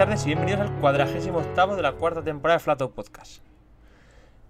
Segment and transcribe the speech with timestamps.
[0.00, 3.42] tardes y bienvenidos al cuadragésimo octavo de la cuarta temporada de Flato Podcast.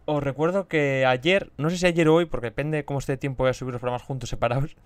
[0.04, 3.16] Os recuerdo que ayer, no sé si ayer o hoy, porque depende de cómo esté
[3.16, 4.76] tiempo, voy a subir los programas juntos separados.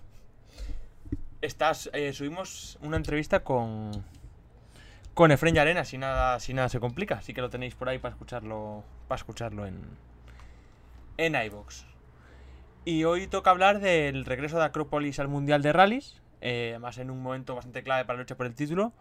[1.41, 3.91] Estás, eh, subimos una entrevista con
[5.13, 7.87] con Efren y Arena, si nada, si nada se complica, así que lo tenéis por
[7.87, 9.83] ahí para escucharlo, para escucharlo en
[11.17, 11.85] en iBox.
[12.85, 17.11] Y hoy toca hablar del regreso de Acrópolis al Mundial de Rallys, eh, además en
[17.11, 18.93] un momento bastante clave para la lucha por el título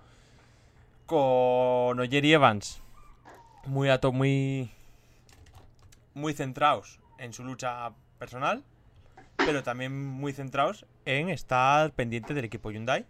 [1.06, 2.82] con Oyer y Evans
[3.66, 4.70] muy, ato muy,
[6.14, 8.64] muy centrados en su lucha personal,
[9.36, 13.06] pero también muy centrados en estar pendiente del equipo Hyundai.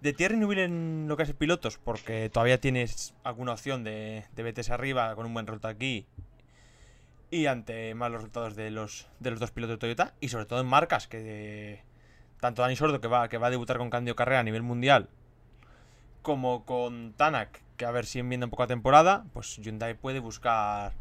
[0.00, 4.66] De Thierry Neuville en lo que es pilotos, porque todavía tienes alguna opción de, de
[4.70, 6.06] arriba con un buen resultado aquí
[7.30, 10.60] y ante malos resultados de los, de los dos pilotos de Toyota, y sobre todo
[10.60, 11.82] en marcas que
[12.40, 15.08] tanto Dani Sordo, que va, que va a debutar con Candio Carrera a nivel mundial,
[16.24, 20.18] como con Tanak, que a ver si enmienda un poco la temporada, pues Hyundai puede
[20.18, 20.94] buscar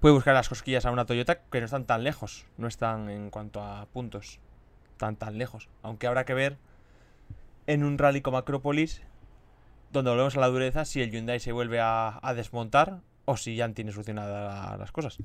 [0.00, 3.30] puede buscar las cosquillas a una Toyota que no están tan lejos, no están en
[3.30, 4.40] cuanto a puntos
[4.96, 6.56] tan tan lejos, aunque habrá que ver
[7.68, 9.02] en un rally como Acrópolis
[9.92, 13.68] donde volvemos a la dureza si el Hyundai se vuelve a, desmontar o si ya
[13.74, 15.18] tiene solucionadas las cosas.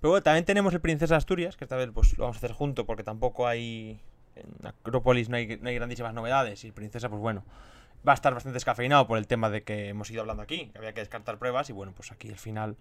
[0.00, 2.52] Pero bueno, también tenemos el Princesa Asturias, que esta vez pues lo vamos a hacer
[2.52, 4.00] junto porque tampoco hay
[4.36, 7.44] en Acrópolis no hay, no hay grandísimas novedades y Princesa pues bueno,
[8.06, 10.78] va a estar bastante descafeinado por el tema de que hemos ido hablando aquí, que
[10.78, 12.76] había que descartar pruebas y bueno, pues aquí al final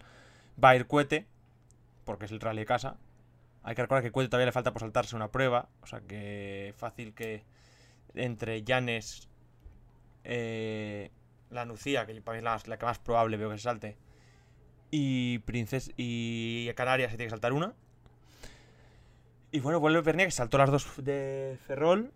[0.64, 1.26] va a ir Cuete,
[2.06, 2.98] porque es el rally de casa.
[3.64, 6.74] Hay que recordar que Cuete todavía le falta por saltarse una prueba, o sea que
[6.78, 7.44] fácil que
[8.16, 9.28] entre Llanes,
[10.24, 11.12] eh,
[11.50, 13.98] la Nucía, que para mí es la, que más probable veo que se salte,
[14.92, 17.74] y Princes y Canarias se tiene que saltar una.
[19.52, 22.12] Y bueno, vuelve Pernia que saltó las dos de Ferrol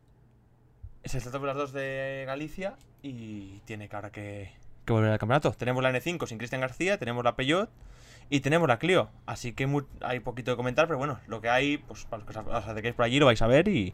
[1.04, 4.52] se saltó las dos de Galicia y tiene que ahora que,
[4.88, 5.52] volver al campeonato.
[5.54, 7.70] Tenemos la N5 sin Cristian García, tenemos la Peugeot
[8.30, 9.10] y tenemos la Clio.
[9.26, 9.68] Así que
[10.02, 12.96] hay poquito de comentar, pero bueno, lo que hay, pues para los que os acerquéis
[12.96, 13.94] por allí lo vais a ver y,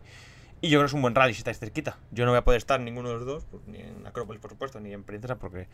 [0.62, 1.98] y yo creo que es un buen rally si estáis cerquita.
[2.12, 4.42] Yo no voy a poder estar en ninguno de los dos, pues, ni en Acrópolis
[4.42, 5.68] por supuesto, ni en Princesa, porque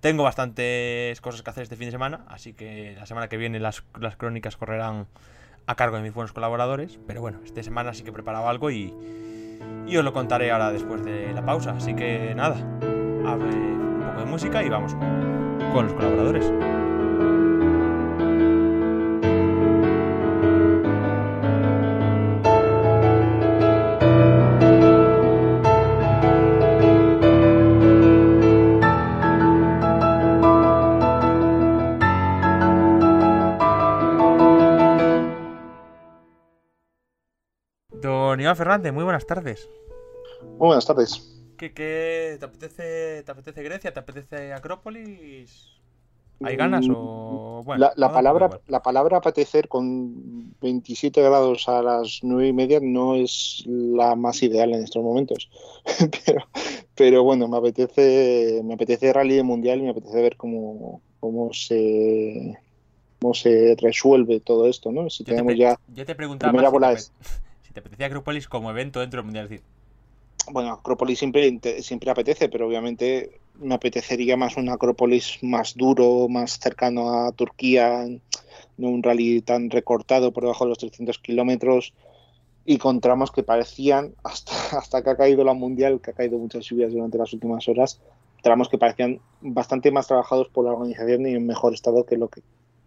[0.00, 3.58] tengo bastantes cosas que hacer este fin de semana, así que la semana que viene
[3.58, 5.06] las, las crónicas correrán
[5.66, 6.98] a cargo de mis buenos colaboradores.
[7.06, 8.94] Pero bueno, esta semana sí que he preparado algo y
[9.86, 11.72] y os lo contaré ahora después de la pausa.
[11.72, 12.56] Así que nada,
[13.26, 14.94] abre un poco de música y vamos
[15.72, 16.52] con los colaboradores.
[38.48, 39.68] Iván Fernández, muy buenas tardes.
[40.40, 41.38] Muy buenas tardes.
[41.58, 43.92] ¿Qué, te, apetece, ¿Te apetece Grecia?
[43.92, 45.66] ¿Te apetece Acrópolis?
[46.42, 47.62] ¿Hay ganas o.?
[47.62, 53.16] Bueno, la, palabra, la palabra apetecer con 27 grados a las 9 y media no
[53.16, 55.50] es la más ideal en estos momentos.
[56.24, 56.48] pero,
[56.94, 61.52] pero bueno, me apetece, me apetece rally de mundial y me apetece ver cómo, cómo
[61.52, 62.56] se
[63.20, 65.10] cómo se resuelve todo esto, ¿no?
[65.10, 65.78] Si tenemos ya.
[65.88, 67.02] Yo te preguntaba te
[67.78, 69.60] apetecía Acrópolis como evento dentro del Mundial.
[70.50, 76.58] Bueno, Acrópolis siempre, siempre apetece, pero obviamente me apetecería más un Acrópolis más duro, más
[76.58, 78.06] cercano a Turquía,
[78.76, 81.92] no un rally tan recortado por debajo de los 300 kilómetros
[82.64, 86.38] y con tramos que parecían, hasta, hasta que ha caído la Mundial, que ha caído
[86.38, 88.00] muchas lluvias durante las últimas horas,
[88.42, 92.28] tramos que parecían bastante más trabajados por la organización y en mejor estado que lo
[92.28, 92.42] que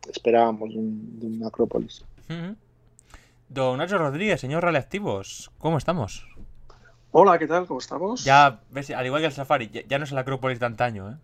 [0.10, 2.04] esperábamos de un, Acrópolis.
[3.54, 6.26] Don Nacho Rodríguez, señor Raleactivos, ¿cómo estamos?
[7.12, 7.68] Hola, ¿qué tal?
[7.68, 8.24] ¿Cómo estamos?
[8.24, 11.16] Ya, ves, al igual que el Safari, ya, no es el Acrópolis de antaño, ¿eh?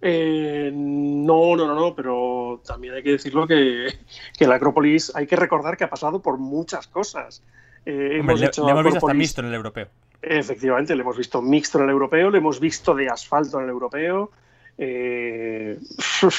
[0.00, 0.70] ¿eh?
[0.72, 3.98] no, no, no, no, pero también hay que decirlo que,
[4.38, 7.42] que el Acrópolis hay que recordar que ha pasado por muchas cosas.
[7.84, 9.88] Eh, hemos le, hemos visto hasta mixto en el europeo.
[10.22, 13.70] Efectivamente, le hemos visto mixto en el europeo, le hemos visto de asfalto en el
[13.70, 14.30] europeo.
[14.78, 15.78] Eh,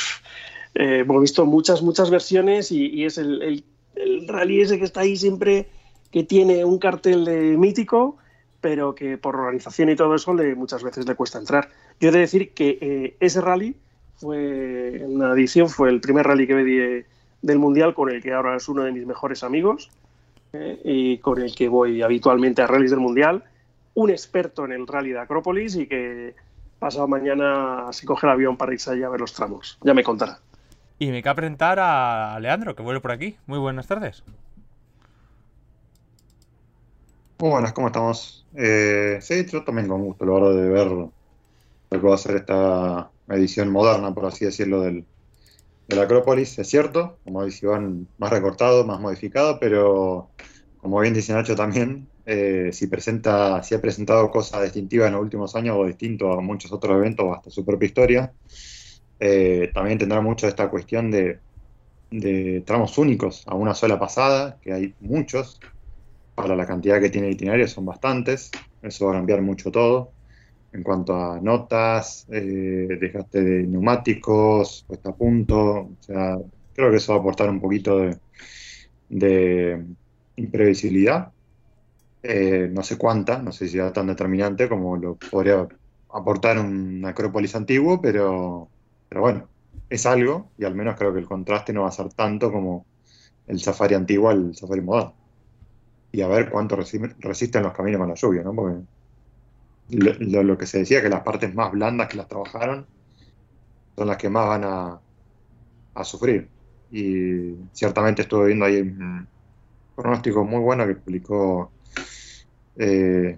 [0.74, 3.64] hemos visto muchas, muchas versiones y, es el, el
[4.28, 5.68] rally ese que está ahí siempre,
[6.12, 8.18] que tiene un cartel de mítico,
[8.60, 11.70] pero que por organización y todo eso le, muchas veces le cuesta entrar.
[12.00, 13.76] Yo he de decir que eh, ese rally
[14.18, 17.04] fue una edición, fue el primer rally que me di
[17.42, 19.90] del Mundial, con el que ahora es uno de mis mejores amigos
[20.54, 23.44] eh, y con el que voy habitualmente a rallies del Mundial.
[23.96, 26.36] Un experto en el rally de Acrópolis y que
[26.80, 29.78] pasado mañana se coge el avión para irse allá a ver los tramos.
[29.82, 30.40] Ya me contará.
[31.02, 33.36] Y me cabe presentar a Leandro, que vuelve por aquí.
[33.48, 34.22] Muy buenas tardes.
[37.40, 38.46] Muy buenas, ¿cómo estamos?
[38.56, 41.12] Eh, sí, yo también con gusto, la verdad, de ver lo
[41.90, 45.04] que va a ser esta, edición moderna, por así decirlo, del,
[45.88, 50.30] de la Acrópolis, es cierto, como dice Iván, más recortado, más modificado, pero
[50.78, 55.24] como bien dice Nacho también, eh, si, presenta, si ha presentado cosas distintivas en los
[55.24, 58.34] últimos años o distinto a muchos otros eventos o hasta su propia historia,
[59.24, 61.38] eh, también tendrá mucho esta cuestión de,
[62.10, 65.60] de, tramos únicos a una sola pasada, que hay muchos,
[66.34, 68.50] para la cantidad que tiene el itinerario son bastantes,
[68.82, 70.12] eso va a cambiar mucho todo.
[70.74, 76.40] En cuanto a notas, eh, dejaste de neumáticos, puesta a punto, o sea,
[76.74, 78.00] creo que eso va a aportar un poquito
[79.10, 79.86] de,
[80.36, 81.32] imprevisibilidad.
[82.24, 85.68] Eh, no sé cuánta, no sé si será tan determinante como lo podría
[86.10, 88.71] aportar un Acrópolis antiguo, pero,
[89.12, 89.50] pero bueno,
[89.90, 92.86] es algo y al menos creo que el contraste no va a ser tanto como
[93.46, 95.14] el Safari antiguo al Safari moderno.
[96.14, 98.56] Y a ver cuánto resisten los caminos con la lluvia, ¿no?
[98.56, 98.80] Porque
[99.90, 102.86] lo, que se decía, que las partes más blandas que las trabajaron
[103.98, 105.02] son las que más van a,
[105.94, 106.48] a sufrir.
[106.90, 109.28] Y ciertamente estuve viendo ahí un
[109.94, 111.70] pronóstico muy bueno que publicó
[112.78, 113.38] eh,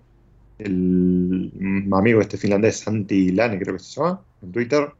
[0.59, 4.93] el amigo este finlandés Santi Lane, creo que se llama, en Twitter.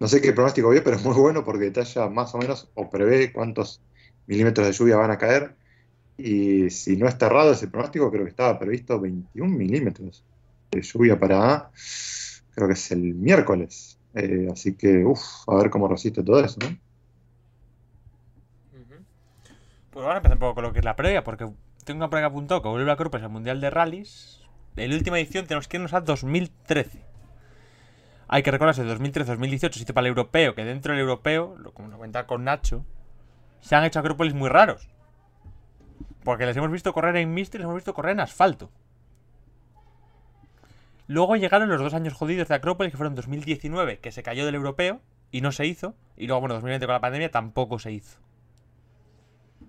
[0.00, 2.88] No sé qué pronóstico vio, pero es muy bueno porque detalla más o menos o
[2.88, 3.82] prevé cuántos
[4.26, 5.56] milímetros de lluvia van a caer.
[6.16, 10.24] Y si no está errado ese pronóstico, creo que estaba previsto 21 milímetros
[10.70, 11.70] de lluvia para,
[12.54, 13.98] creo que es el miércoles.
[14.14, 16.76] Eh, así que, uff, a ver cómo resiste todo eso, ¿no?
[19.90, 21.48] Pues ahora empezar un poco con lo que es la previa, porque
[21.84, 24.40] tengo una previa apuntado que vuelve a Crupes al Mundial de Rallys.
[24.76, 27.02] En la última edición tenemos que irnos a 2013.
[28.28, 31.96] Hay que recordarse, 2013-2018 se hizo para el europeo, que dentro del europeo, como lo
[31.96, 32.84] cuenta con Nacho,
[33.60, 34.88] se han hecho acrópolis muy raros.
[36.24, 38.70] Porque les hemos visto correr en mixto y les hemos visto correr en asfalto.
[41.06, 44.54] Luego llegaron los dos años jodidos de Acrópolis, que fueron 2019, que se cayó del
[44.54, 45.00] europeo
[45.30, 45.94] y no se hizo.
[46.18, 48.18] Y luego, bueno, 2020 con la pandemia tampoco se hizo.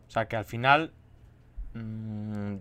[0.07, 0.91] O sea que al final.
[1.73, 2.55] Mmm,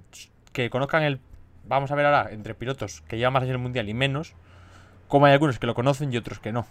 [0.53, 1.21] que conozcan el.
[1.65, 4.37] Vamos a ver ahora, entre pilotos que llevan más años en el mundial y menos.
[5.09, 6.67] Como hay algunos que lo conocen y otros que no.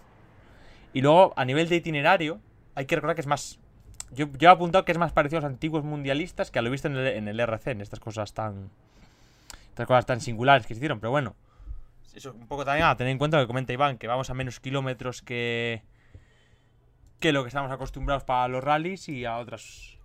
[0.94, 2.39] Y luego, a nivel de itinerario,
[2.75, 3.60] hay que recordar que es más.
[4.12, 6.88] Yo, he apuntado que es más parecido a los antiguos mundialistas que a lo visto
[6.88, 8.70] en el, en el RC, en estas cosas tan.
[9.70, 11.36] Estas cosas tan singulares que se hicieron, pero bueno
[12.17, 14.34] eso un poco también a tener en cuenta lo que comenta Iván, que vamos a
[14.34, 15.84] menos kilómetros que,
[17.20, 19.98] que lo que estamos acostumbrados para los rallies y a otras.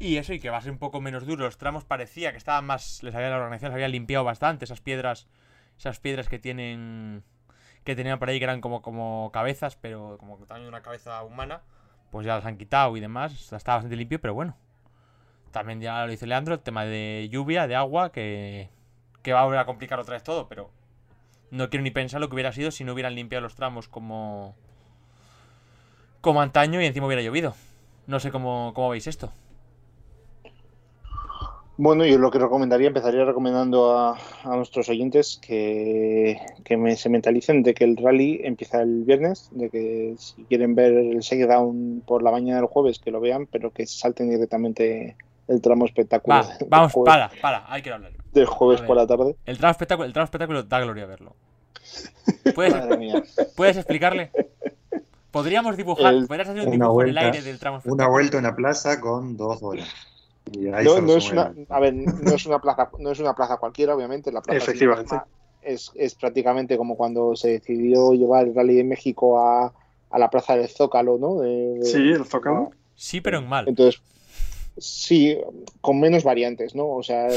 [0.00, 1.44] Y eso, y que va a ser un poco menos duro.
[1.44, 3.02] Los tramos parecía que estaban más.
[3.02, 5.28] Les había la organización, les había limpiado bastante esas piedras.
[5.78, 7.22] Esas piedras que tienen.
[7.84, 11.62] Que tenían por ahí que eran como, como cabezas, pero como también una cabeza humana.
[12.10, 13.52] Pues ya las han quitado y demás.
[13.52, 14.56] Está bastante limpio, pero bueno.
[15.50, 18.70] También ya lo dice Leandro, el tema de lluvia, de agua, que,
[19.22, 20.70] que va a volver a complicar otra vez todo, pero
[21.50, 24.56] no quiero ni pensar lo que hubiera sido si no hubieran limpiado los tramos como
[26.20, 27.54] como antaño y encima hubiera llovido.
[28.06, 29.32] No sé cómo, cómo veis esto.
[31.76, 37.08] Bueno, yo lo que recomendaría, empezaría recomendando a, a nuestros oyentes que, que me, se
[37.08, 42.02] mentalicen de que el rally empieza el viernes, de que si quieren ver el shakedown
[42.06, 45.16] por la mañana del jueves, que lo vean, pero que salten directamente
[45.48, 46.44] el tramo espectacular.
[46.44, 48.12] Va, vamos, para, para, hay que hablar.
[48.32, 49.34] Del jueves por la tarde.
[49.44, 51.34] El tramo espectáculo, el tramo espectáculo da gloria verlo.
[52.54, 52.74] ¿Puedes,
[53.56, 54.30] ¿puedes explicarle?
[55.32, 58.38] Podríamos dibujar, el, podrías hacer un dibujo vuelta, en el aire del tramo Una vuelta
[58.38, 59.88] en la plaza con dos horas.
[60.58, 63.94] No, no es una, a ver, no es una plaza, no es una plaza cualquiera,
[63.94, 64.32] obviamente.
[64.32, 65.16] La plaza Efectivamente.
[65.62, 69.72] Es, es, prácticamente como cuando se decidió llevar el rally de México a,
[70.10, 71.40] a la plaza del Zócalo, ¿no?
[71.40, 72.70] De, de, sí, el Zócalo.
[72.94, 73.66] Sí, pero en mal.
[73.68, 74.02] Entonces,
[74.76, 75.38] Sí,
[75.80, 76.88] con menos variantes, ¿no?
[76.88, 77.28] O sea,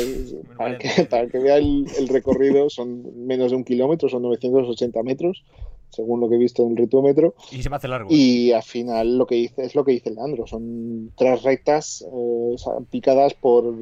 [0.58, 5.04] para que, para que, vea el, el, recorrido son menos de un kilómetro, son 980
[5.04, 5.44] metros,
[5.90, 7.36] según lo que he visto en el ritómetro.
[7.52, 8.10] Y se me hace largo.
[8.12, 12.56] Y al final lo que dice es lo que dice Leandro, son tres rectas eh,
[12.90, 13.74] picadas por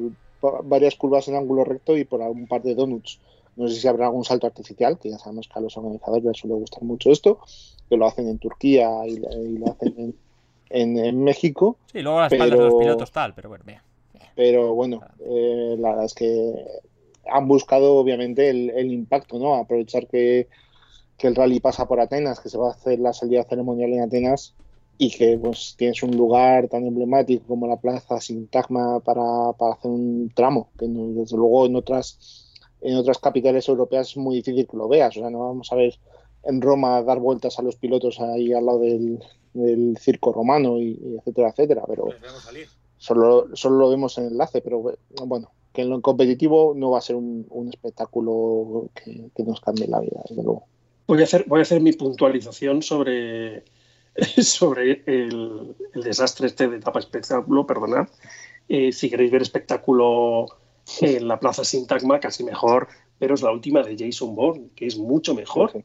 [0.64, 3.20] varias curvas en ángulo recto y por un par de donuts.
[3.56, 6.36] No sé si habrá algún salto artificial, que ya sabemos que a los organizadores les
[6.36, 7.40] suele gustar mucho esto,
[7.88, 10.14] que lo hacen en Turquía y, y lo hacen en
[10.70, 11.78] en, en México.
[11.92, 13.82] Sí, luego las espaldas de los pilotos tal, pero bueno, mira.
[14.34, 16.52] Pero bueno, eh, la verdad es que
[17.30, 19.54] han buscado obviamente el, el impacto, ¿no?
[19.54, 20.48] Aprovechar que,
[21.16, 24.02] que, el rally pasa por Atenas, que se va a hacer la salida ceremonial en
[24.02, 24.54] Atenas
[24.98, 29.90] y que pues tienes un lugar tan emblemático como la plaza Sintagma para, para hacer
[29.90, 32.46] un tramo, que no, desde luego en otras
[32.80, 35.76] en otras capitales europeas es muy difícil que lo veas, o sea, no vamos a
[35.76, 35.98] ver
[36.44, 39.18] en Roma dar vueltas a los pilotos ahí al lado del,
[39.54, 42.08] del circo romano y, y, etcétera, etcétera, pero
[42.96, 44.82] solo, solo lo vemos en enlace, pero
[45.24, 49.60] bueno, que en lo competitivo no va a ser un, un espectáculo que, que, nos
[49.60, 50.64] cambie la vida, desde luego.
[51.06, 53.64] Voy a hacer, voy a hacer mi puntualización sobre,
[54.42, 58.08] sobre el, el desastre este de etapa espectáculo, perdonad.
[58.68, 60.46] Eh, si queréis ver espectáculo
[61.00, 64.98] en la Plaza Sintagma, casi mejor, pero es la última de Jason Bourne, que es
[64.98, 65.84] mucho mejor, Sí,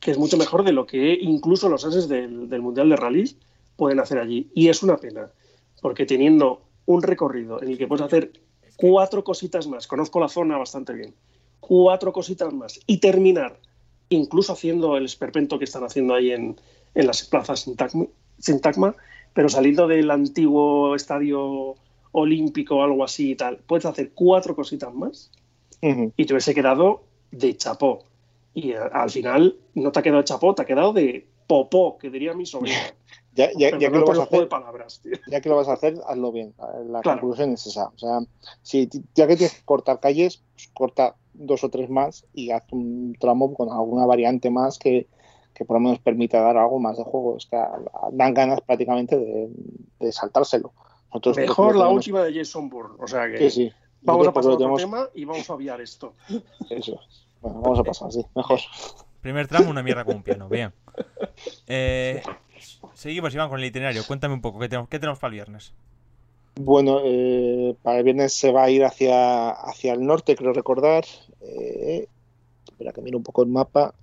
[0.00, 3.36] que es mucho mejor de lo que incluso los ases del, del Mundial de Rallys
[3.76, 4.50] pueden hacer allí.
[4.54, 5.30] Y es una pena,
[5.80, 8.32] porque teniendo un recorrido en el que puedes hacer
[8.76, 11.14] cuatro cositas más, conozco la zona bastante bien,
[11.60, 13.58] cuatro cositas más y terminar
[14.10, 16.56] incluso haciendo el esperpento que están haciendo ahí en,
[16.94, 18.06] en las plazas Sintagma,
[18.38, 18.94] Sintagma,
[19.34, 21.74] pero saliendo del antiguo estadio
[22.12, 25.30] olímpico o algo así y tal, puedes hacer cuatro cositas más
[25.80, 28.04] y te hubiese quedado de chapó.
[28.54, 31.98] Y a- al final no te ha quedado de chapó, te ha quedado de popó,
[31.98, 32.76] que diría mi sobrina.
[33.34, 35.12] Ya, ya, ya que lo vas a de hacer, palabras, tío.
[35.28, 36.54] ya que lo vas a hacer, hazlo bien.
[36.88, 37.20] La Claro.
[37.20, 37.86] conclusión es esa.
[37.86, 38.18] O sea,
[38.62, 42.64] si ya que tienes que cortar calles, pues corta dos o tres más y haz
[42.72, 45.06] un tramo con alguna variante más que,
[45.54, 47.36] que por lo menos permita dar algo más de juego.
[47.36, 47.78] Es que a-
[48.12, 49.48] dan ganas prácticamente de,
[50.00, 50.72] de saltárselo.
[51.08, 52.96] Nosotros Mejor la tenemos- última de Jason Bourne.
[52.98, 53.72] O sea que Sí, sí.
[54.02, 56.14] vamos a pasar otro tenemos- tema y vamos a obviar esto.
[56.70, 57.00] Eso.
[57.40, 58.58] Bueno, vamos a pasar, sí, mejor.
[59.20, 60.48] Primer tramo, una mierda como un piano.
[60.48, 60.72] Bien.
[61.66, 62.22] Eh,
[62.94, 64.02] seguimos, Iván, con el itinerario.
[64.06, 65.72] Cuéntame un poco, ¿qué tenemos, qué tenemos para el viernes?
[66.60, 71.04] Bueno, eh, para el viernes se va a ir hacia, hacia el norte, creo recordar.
[71.40, 72.08] Eh,
[72.66, 73.94] espera que mire un poco el mapa.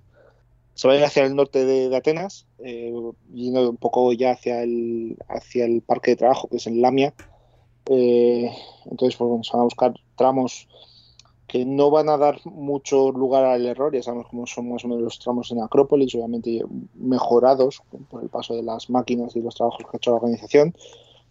[0.72, 2.94] Se va a ir hacia el norte de, de Atenas, eh,
[3.34, 7.12] yendo un poco ya hacia el, hacia el parque de trabajo, que es en Lamia.
[7.90, 8.50] Eh,
[8.86, 10.66] entonces, pues bueno, se van a buscar tramos
[11.46, 14.88] que no van a dar mucho lugar al error, ya sabemos cómo son más o
[14.88, 16.62] menos los tramos en Acrópolis, obviamente
[16.94, 20.74] mejorados por el paso de las máquinas y los trabajos que ha hecho la organización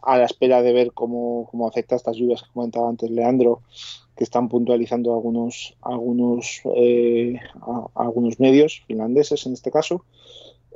[0.05, 3.61] a la espera de ver cómo, cómo afecta estas lluvias que comentaba antes Leandro,
[4.15, 7.39] que están puntualizando algunos, algunos, eh,
[7.95, 10.03] algunos medios finlandeses en este caso.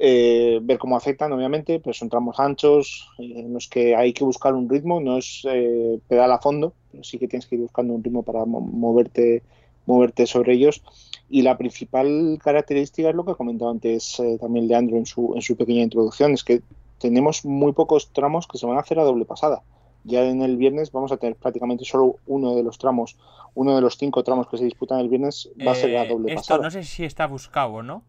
[0.01, 4.23] Eh, ver cómo afectan, obviamente, pues son tramos anchos eh, en los que hay que
[4.23, 7.61] buscar un ritmo, no es eh, pedal a fondo, pero sí que tienes que ir
[7.61, 9.43] buscando un ritmo para mo- moverte,
[9.85, 10.81] moverte sobre ellos.
[11.29, 15.41] Y la principal característica es lo que comentaba antes eh, también Leandro en su, en
[15.41, 16.61] su pequeña introducción, es que
[16.99, 19.63] tenemos muy pocos tramos que se van a hacer a doble pasada.
[20.03, 23.17] Ya en el viernes vamos a tener prácticamente solo uno de los tramos,
[23.53, 26.07] uno de los cinco tramos que se disputan el viernes va a ser a Eh,
[26.07, 26.63] doble esto pasada.
[26.63, 28.03] no sé si está buscado o no,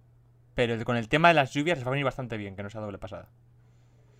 [0.54, 2.70] pero con el tema de las lluvias les va a venir bastante bien que no
[2.70, 3.28] sea doble pasada.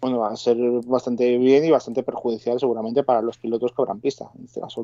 [0.01, 4.01] Bueno, va a ser bastante bien y bastante perjudicial seguramente para los pilotos que habrán
[4.01, 4.83] pista, en este caso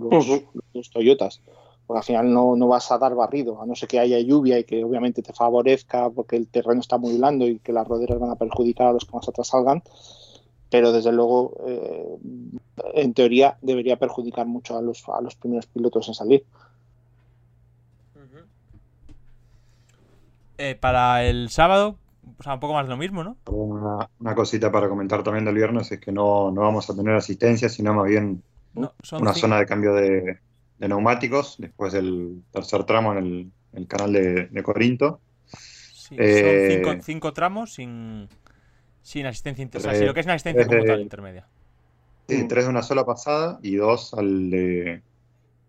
[0.74, 1.40] los Toyotas.
[1.86, 4.58] Porque al final no, no vas a dar barrido, a no ser que haya lluvia
[4.58, 8.18] y que obviamente te favorezca porque el terreno está muy blando y que las roderas
[8.18, 9.82] van a perjudicar a los que más atrás salgan.
[10.68, 12.18] Pero desde luego, eh,
[12.94, 16.44] en teoría, debería perjudicar mucho a los, a los primeros pilotos en salir.
[20.58, 21.96] Eh, para el sábado,
[22.38, 23.36] o sea, un poco más de lo mismo, ¿no?
[23.46, 27.14] Una, una cosita para comentar también del viernes es que no, no vamos a tener
[27.14, 28.42] asistencia, sino más bien
[28.74, 30.38] No, una zona de cambio de,
[30.78, 35.22] de neumáticos después del tercer tramo en el, el canal de, de Corinto.
[35.90, 38.28] sí, eh, son cinco, cinco tramos sin,
[39.02, 39.94] sin asistencia intermedia.
[39.94, 41.48] Sí, lo que es una asistencia tres como de- tal intermedia.
[42.28, 42.48] Sí, Mm.
[42.48, 45.04] tres de una sola pasada y dos al de,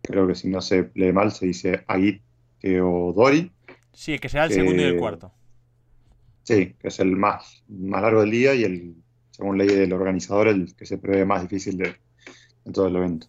[0.02, 2.24] creo que si no se lee mal, se dice Agit
[2.60, 3.54] Teodori.
[3.92, 5.34] Sí, que será el segundo y el Eh, cuarto.
[6.44, 10.48] Sí, que es el más, más largo del día y el, según ley del organizador,
[10.48, 12.00] el que se prevé más difícil de,
[12.66, 13.28] de todo el evento.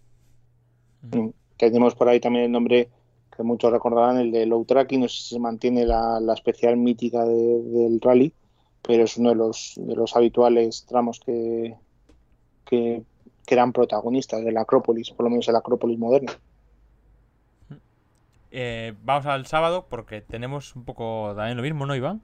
[1.03, 1.35] Ujú.
[1.59, 2.91] Tenemos por ahí también el nombre
[3.37, 6.77] que muchos recordarán, el de Low Tracking, no sé si se mantiene la, la especial
[6.79, 8.35] mítica de- del rally,
[8.83, 11.77] pero es uno de los, de los habituales tramos que,
[12.67, 13.05] que,
[13.47, 16.33] que eran protagonistas de la Acrópolis, por lo menos de la Acrópolis moderna.
[18.50, 22.23] Eh, vamos al sábado porque tenemos un poco también lo mismo, ¿no, Iván?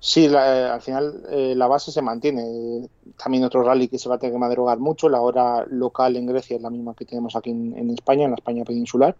[0.00, 2.88] Sí, la- al final eh, la base se mantiene.
[3.22, 5.08] También otro rally que se va a tener que madrugar mucho.
[5.08, 8.30] La hora local en Grecia es la misma que tenemos aquí en, en España, en
[8.30, 9.16] la España peninsular.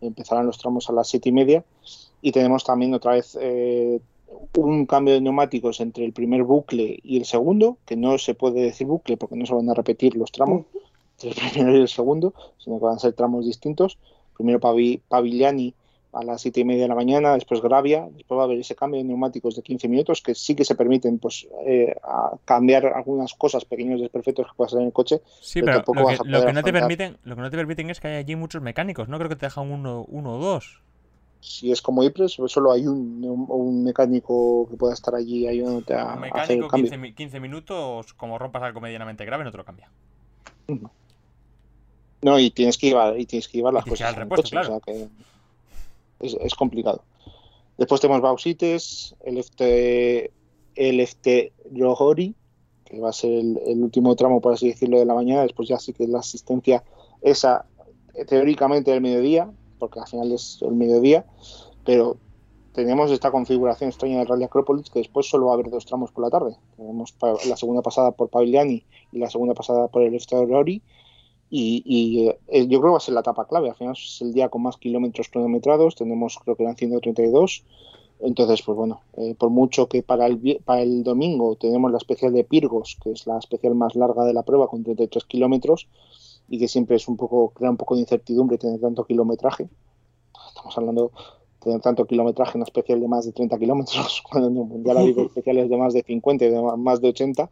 [0.00, 1.64] Empezarán los tramos a las siete y media.
[2.22, 4.00] Y tenemos también otra vez eh,
[4.56, 8.62] un cambio de neumáticos entre el primer bucle y el segundo, que no se puede
[8.62, 10.64] decir bucle porque no se van a repetir los tramos
[11.22, 13.98] entre el primero y el segundo, sino que van a ser tramos distintos.
[14.36, 15.74] Primero Pavi- Pavigliani
[16.12, 18.76] a las siete y media de la mañana, después Gravia, después va a haber ese
[18.76, 22.86] cambio de neumáticos de 15 minutos que sí que se permiten pues eh, a cambiar
[22.86, 25.20] algunas cosas, pequeños desperfectos que puedas hacer en el coche.
[25.40, 28.08] Sí, Pero lo que, lo no te permiten, lo que no te permiten es que
[28.08, 29.18] haya allí muchos mecánicos, ¿no?
[29.18, 30.82] Creo que te dejan uno, uno o dos.
[31.40, 35.92] Si es como Ypres, solo hay un, un, un mecánico que pueda estar allí ayudándote
[35.94, 36.90] a, Un hacer el mecánico, cambio.
[36.90, 39.90] 15, mi- 15 minutos, como rompas algo medianamente grave, no te lo cambia.
[42.22, 44.24] No, y tienes que llevar, y tienes que llevar las cosas llevar en el el
[44.24, 45.08] repuesto, coche, o sea que
[46.22, 47.02] es, complicado.
[47.78, 50.32] Después tenemos Bausites, el FT,
[50.76, 51.52] el FT
[52.84, 55.42] que va a ser el, último tramo, por así decirlo, de la mañana.
[55.42, 56.84] Después ya sí que la asistencia
[57.22, 57.64] esa,
[58.28, 61.24] teóricamente, del mediodía, porque al final es el mediodía,
[61.84, 62.18] pero
[62.74, 66.10] tenemos esta configuración extraña del Rally Acrópolis que después solo va a haber dos tramos
[66.10, 66.56] por la tarde.
[66.76, 67.14] Tenemos
[67.46, 70.82] la segunda pasada por Pagliani y la segunda pasada por el FT Rohori
[71.54, 73.68] y, y eh, yo creo que va a ser la etapa clave.
[73.68, 77.64] Al final es el día con más kilómetros cronometrados, tenemos creo que eran 132.
[78.20, 82.32] Entonces, pues bueno, eh, por mucho que para el, para el domingo tenemos la especial
[82.32, 85.88] de Pirgos, que es la especial más larga de la prueba, con 33 kilómetros,
[86.48, 89.68] y que siempre es un poco, crea un poco de incertidumbre tener tanto kilometraje.
[90.48, 94.48] Estamos hablando de tener tanto kilometraje en una especial de más de 30 kilómetros, cuando
[94.48, 97.50] en el Mundial ha habido especiales de más de 50 y de más de 80,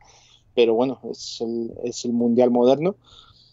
[0.55, 2.97] pero bueno, es el, es el Mundial moderno.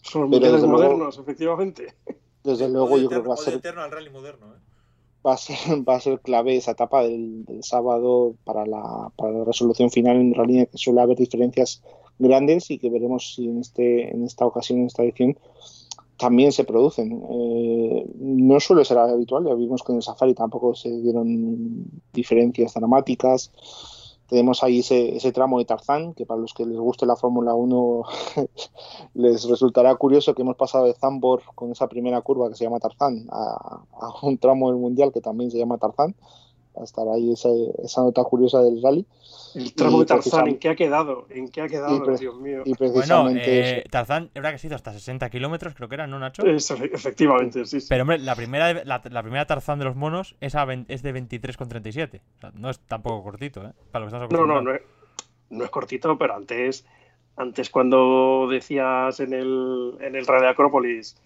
[0.02, 1.94] Son los mundiales modernos, luego, efectivamente.
[2.44, 3.54] Desde luego, yo creo que va a ser.
[3.54, 4.58] eterno al rally moderno, ¿eh?
[5.26, 5.56] Va a, ser,
[5.88, 10.16] va a ser clave esa etapa del, del sábado para la, para la, resolución final
[10.16, 11.82] en rally, que suele haber diferencias
[12.18, 15.36] grandes y que veremos si en, este, en esta ocasión, en esta edición,
[16.18, 17.22] también se producen.
[17.30, 22.74] Eh, no suele ser habitual, ya vimos que en el Safari tampoco se dieron diferencias
[22.74, 23.52] dramáticas.
[24.28, 27.54] Tenemos ahí ese, ese, tramo de Tarzán, que para los que les guste la Fórmula
[27.54, 28.02] 1
[29.14, 32.78] les resultará curioso que hemos pasado de Zambor con esa primera curva que se llama
[32.78, 36.14] Tarzán a, a un tramo del Mundial que también se llama Tarzán.
[36.82, 37.48] Estar ahí esa,
[37.82, 39.06] esa nota curiosa del rally.
[39.54, 41.26] El tramo y de Tarzán, ¿en qué ha quedado?
[41.30, 42.62] ¿En qué ha quedado, Dios mío?
[42.64, 45.94] Y precisamente bueno, eh, Tarzán, es verdad que se hizo hasta 60 kilómetros, creo que
[45.94, 46.44] era, ¿no, Nacho?
[46.46, 47.86] Es, efectivamente, sí, sí.
[47.88, 51.14] Pero, hombre, la primera, la, la primera Tarzán de los monos es, a, es de
[51.14, 52.20] 23,37.
[52.36, 53.72] O sea, no es tampoco cortito, ¿eh?
[53.90, 54.82] Para lo que estamos no, no, no es,
[55.50, 56.84] no es cortito, pero antes,
[57.36, 61.16] antes cuando decías en el, en el Radio Acrópolis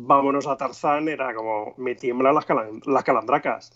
[0.00, 3.72] vámonos a Tarzán, era como, me tiemblan las, calan, las calandracas.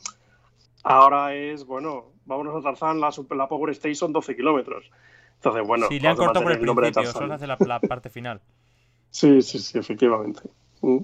[0.82, 4.90] Ahora es, bueno, vámonos a Tarzán, la, la Power Station 12 kilómetros.
[5.36, 8.10] Entonces, bueno, sí, le han cortado por el, el principio, solo hace la, la, parte
[8.10, 8.40] final.
[9.10, 10.42] sí, sí, sí, efectivamente.
[10.82, 10.98] Mm.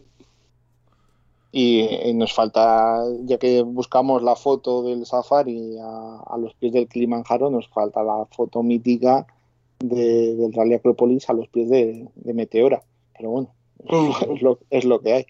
[1.52, 6.72] Y, y, nos falta, ya que buscamos la foto del safari a, a los pies
[6.72, 9.26] del Kilimanjaro, nos falta la foto mítica
[9.78, 12.82] de, del Rally Acrópolis a los pies de, de Meteora.
[13.16, 13.88] Pero bueno, es,
[14.42, 15.26] lo, es, lo, que hay.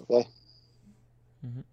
[0.00, 0.26] Lo que hay.
[1.42, 1.64] Uh -huh.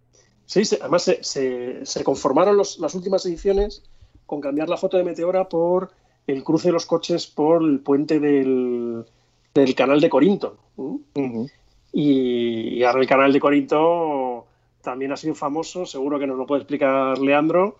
[0.51, 3.83] Sí, se, además se, se, se conformaron los, las últimas ediciones
[4.25, 5.91] con cambiar la foto de Meteora por
[6.27, 9.05] el cruce de los coches por el puente del,
[9.53, 10.57] del canal de Corinto.
[10.75, 11.49] -huh.
[11.93, 14.45] y, y, ahora el canal de Corinto
[14.81, 17.77] también ha sido famoso, seguro que nos lo puede explicar Leandro,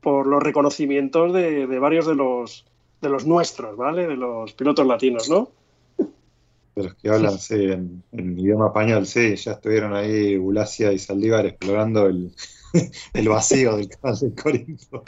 [0.00, 2.64] por los reconocimientos de, de varios de los,
[3.00, 4.06] de los nuestros, ¿vale?
[4.06, 5.48] De los pilotos latinos, ¿no?
[6.74, 10.98] De los que hablan sí, en, en, idioma español, sí, ya estuvieron ahí Bulacia y
[10.98, 12.32] Saldívar explorando el,
[13.12, 15.02] el vacío del canal de Corinto.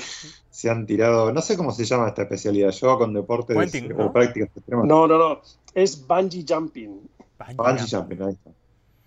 [0.51, 3.57] Se han tirado, no sé cómo se llama esta especialidad, yo con deportes
[3.97, 4.87] o prácticas extremas.
[4.87, 5.41] No, no, no,
[5.75, 7.09] es bungee jumping.
[7.39, 8.51] Bungee, bungee jumping, ahí está.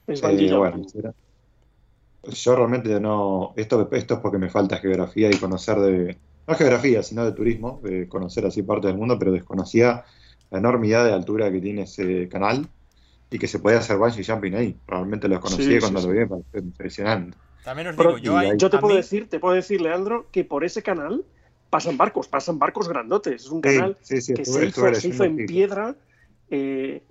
[0.07, 0.83] Es bungee eh, jumping.
[0.91, 1.13] Bueno,
[2.23, 6.17] yo realmente no, esto, esto es porque me falta geografía y conocer de,
[6.47, 10.03] no geografía, sino de turismo, de conocer así parte del mundo, pero desconocía
[10.51, 12.67] la enormidad de altura que tiene ese canal
[13.29, 14.77] y que se podía hacer bungee jumping ahí.
[14.87, 17.37] Realmente lo conocí Sí, cuando sí, lo vi, me pareció impresionante.
[17.63, 19.53] También os Pero digo, yo, y hay- Yo te a puedo mí- decir, te puedo
[19.55, 21.25] decir, Leandro, que por ese canal
[21.69, 23.43] pasan barcos, pasan barcos grandotes.
[23.43, 25.95] Es un canal sí, sí, que estuve- se estuve hizo, se hizo en piedra.
[26.49, 27.03] eh,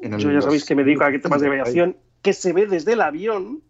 [0.00, 2.92] En yo ya sabéis que me dedico a temas de aviación, que se ve desde
[2.92, 3.60] el avión,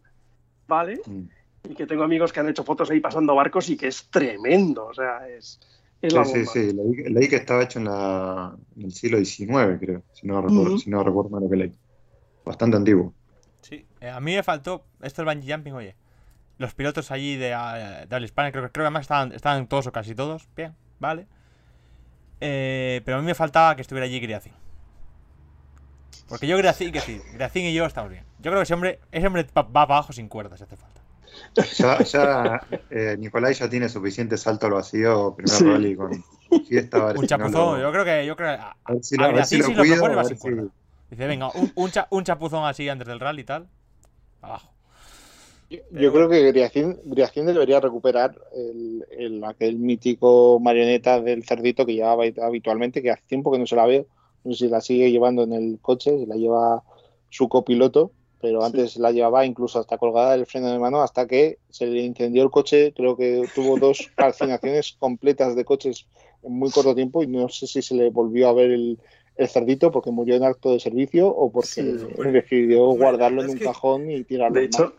[0.69, 1.01] ¿vale?
[1.07, 1.23] Mm.
[1.71, 4.87] Y que tengo amigos que han hecho fotos ahí pasando barcos y que es tremendo.
[4.87, 5.59] O sea, es,
[6.03, 6.47] es Sí, la sí, bomba.
[6.47, 10.43] sí, leí, leí que estaba hecho en, la, en el siglo XIX, creo, si no
[10.43, 10.77] recuerdo, Ujú.
[10.77, 11.79] si no recuerdo mal lo que leí.
[12.45, 13.17] Bastante antiguo.
[13.63, 15.95] Sí, eh, a mí me faltó esto del bungee jumping, oye.
[16.59, 19.89] Los pilotos allí de, eh, de hispana, creo, que- creo que además estaban, estaban todos
[19.89, 21.27] o casi todos, bien, vale.
[22.41, 24.53] Eh, pero a mí me faltaba que estuviera allí Griacin.
[26.29, 28.25] Porque yo Griacin, que sí, Griacin y yo estamos bien.
[28.39, 30.77] Yo creo que ese hombre, ese hombre va, va para abajo sin cuerdas, si hace
[30.77, 31.00] falta.
[31.79, 35.65] Ya, ya eh, Nicolai ya tiene suficiente salto al vacío, primer Sí.
[35.65, 36.25] rally con
[36.67, 37.07] fiesta.
[37.07, 39.05] ver Un si no chapuzón, lo- yo creo que, yo creo que a, a ver
[39.05, 40.71] si a lo, a ver si lo si cuido, propone si-.
[41.11, 43.67] Dice, venga, un, un, cha- un chapuzón así antes del rally y tal.
[44.43, 44.71] Abajo.
[45.69, 51.87] Yo, yo creo que Griacín, Griacín debería recuperar el, el- aquel mítico marioneta del cerdito
[51.87, 54.07] que llevaba habitualmente, que hace tiempo que no se la veo.
[54.43, 56.83] No sé si la sigue llevando en el coche, si la lleva
[57.29, 58.11] su copiloto,
[58.41, 62.01] pero antes la llevaba incluso hasta colgada del freno de mano hasta que se le
[62.01, 62.93] incendió el coche.
[62.95, 66.07] Creo que tuvo dos calcinaciones completas de coches
[66.43, 68.99] en muy corto tiempo y no sé si se le volvió a ver el,
[69.37, 71.83] el cerdito porque murió en acto de servicio o porque Sí,
[72.33, 74.95] decidió guardarlo en un cajón y tirarlo De hecho,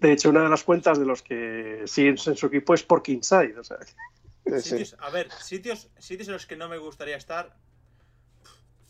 [0.00, 3.08] De hecho, una de las cuentas de los que siguen en su equipo es Pork
[3.08, 3.58] Inside.
[3.58, 3.78] O sea,
[4.46, 4.68] Sí, sí.
[4.70, 7.56] Sitios, a ver, sitios, sitios en los que no me gustaría estar.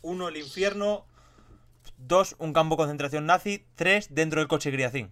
[0.01, 1.05] Uno, el infierno.
[1.97, 3.65] Dos, un campo de concentración nazi.
[3.75, 5.11] Tres, dentro del coche Griacín.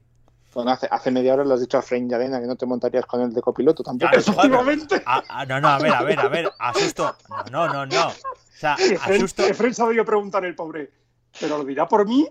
[0.53, 3.05] Bueno, hace, hace media hora le has dicho a Frank Yarena que no te montarías
[3.05, 4.11] con él de copiloto tampoco.
[4.11, 5.01] Claro, Efectivamente.
[5.05, 6.51] Ah, ah, no, no, a ver, a ver, a ver.
[6.59, 7.15] Asusto.
[7.51, 8.07] No, no, no, no.
[8.07, 8.11] O
[8.55, 9.43] sea, Efren, asusto.
[9.43, 10.91] Efren se ha debido preguntar el pobre,
[11.39, 12.27] ¿pero lo dirá por mí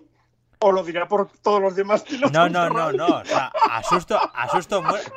[0.59, 2.31] o lo dirá por todos los demás pilotos?
[2.31, 2.97] No, no, no, rally?
[2.97, 3.07] no.
[3.07, 5.11] O sea, asusto, asusto, muerte.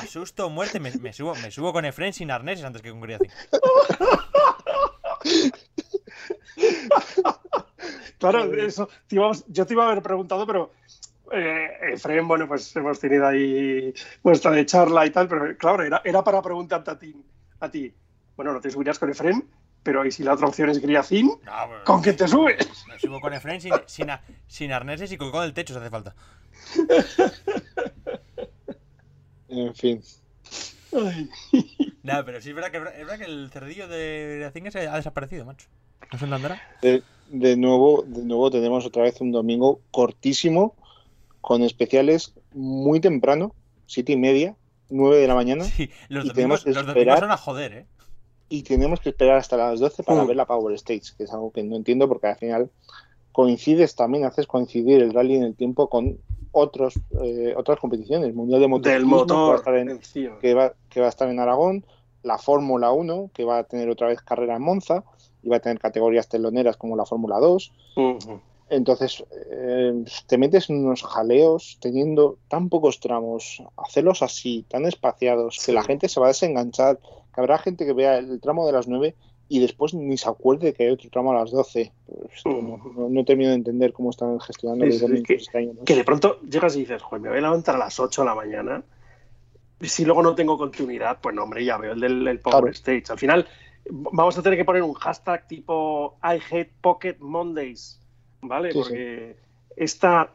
[0.00, 0.80] Asusto, muerte.
[0.80, 3.30] Me, me subo, me subo con Efren sin arneses antes que con Griacín.
[8.30, 8.88] Claro, eso.
[9.06, 10.72] te íbamos- yo te iba a haber preguntado, pero
[11.32, 16.00] eh, Efren, bueno, pues hemos tenido ahí muestra de charla y tal, pero claro, era,
[16.04, 17.14] era para preguntarte a ti,
[17.60, 17.94] a ti.
[18.36, 19.48] Bueno, no te subirías con Efren,
[19.82, 21.26] pero ¿y si la otra opción es Griacín?
[21.28, 22.84] No, pues, ¿Con quién te subes?
[22.86, 25.90] Me subo con Efren sin, sin, a- sin arneses y colgado del techo si hace
[25.90, 26.14] falta.
[29.48, 30.02] En fin.
[32.02, 34.96] No, pero sí es verdad que, es verdad que el cerdillo de Griacín ese ha
[34.96, 35.68] desaparecido, macho.
[36.12, 36.60] ¿No se entenderá?
[36.82, 40.74] De, de nuevo, de nuevo tenemos otra vez un domingo cortísimo
[41.40, 43.54] con especiales muy temprano,
[43.86, 44.54] siete y media,
[44.90, 47.36] nueve de la mañana, Sí, los Y domingos, tenemos que los domingos esperar- son a
[47.38, 47.86] joder, ¿eh?
[48.50, 50.26] y tenemos que esperar hasta las 12 para Mm.
[50.26, 52.70] ver la Power Stage, que es algo que no entiendo porque al final
[53.32, 56.18] coincides también, haces coincidir el rally en el tiempo con
[56.52, 59.56] otros eh, otras competiciones, Mundial de del Motociclismo, que va a motor.
[59.56, 60.38] estar en, encima.
[60.38, 61.86] que va, que va a estar en Aragón,
[62.22, 65.02] la Fórmula 1, que va a tener otra vez carrera en Monza,
[65.50, 67.72] va a tener categorías teloneras como la Fórmula 2.
[67.96, 68.40] Ujú.
[68.70, 75.56] Entonces, eh, te metes en unos jaleos teniendo tan pocos tramos, hacerlos así, tan espaciados,
[75.56, 75.66] Sí.
[75.66, 78.72] que la gente se va a desenganchar, que habrá gente que vea el tramo de
[78.72, 79.14] las 9
[79.48, 81.92] y después ni se acuerde que hay otro tramo a las 12.
[82.06, 85.58] Pues, no, no, no termino de entender cómo están gestionando Sí, los domingos que- este
[85.58, 85.72] año.
[85.74, 85.84] ¿no?
[85.84, 88.26] Que de pronto llegas y dices, joder, me voy a levantar a las 8 de
[88.28, 88.82] la mañana.
[89.82, 92.58] Y si luego no tengo continuidad, pues no, hombre, ya veo el del el Power
[92.60, 92.68] Claro.
[92.72, 93.04] Stage.
[93.10, 93.46] Al final,
[93.90, 98.00] vamos a tener que poner un hashtag tipo I hate Pocket Mondays,
[98.40, 98.72] ¿vale?
[98.72, 99.36] Sí, Porque
[99.76, 100.30] esta,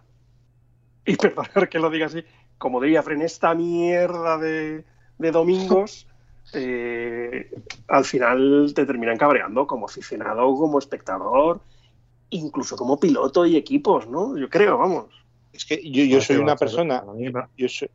[1.06, 2.24] y perdonar que lo diga así,
[2.58, 4.84] como diría Fren, esta mierda de,
[5.18, 6.08] de domingos,
[6.54, 7.52] eh,
[7.88, 11.62] al final te terminan cabreando como aficionado, como espectador,
[12.30, 14.38] incluso como piloto y equipos, ¿no?
[14.38, 15.06] Yo creo, vamos.
[15.54, 17.04] Es que yo, yo soy una persona
[17.58, 17.90] yo soy,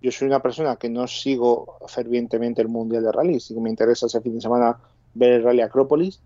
[0.00, 3.70] yo soy una persona que no sigo fervientemente el Mundial de Rally, sí que me
[3.70, 4.76] interesa ese fin de semana
[5.14, 6.20] ver el Rally Acrópolis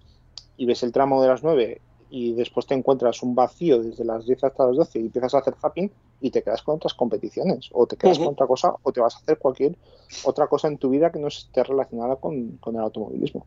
[0.56, 4.24] y ves el tramo de las 9 y después te encuentras un vacío desde las
[4.26, 7.68] 10 hasta las 12 y empiezas a hacer zapping y te quedas con otras competiciones
[7.72, 9.76] o te quedas con otra cosa o te vas a hacer cualquier
[10.24, 13.46] otra cosa en tu vida que no esté relacionada con, con el automovilismo.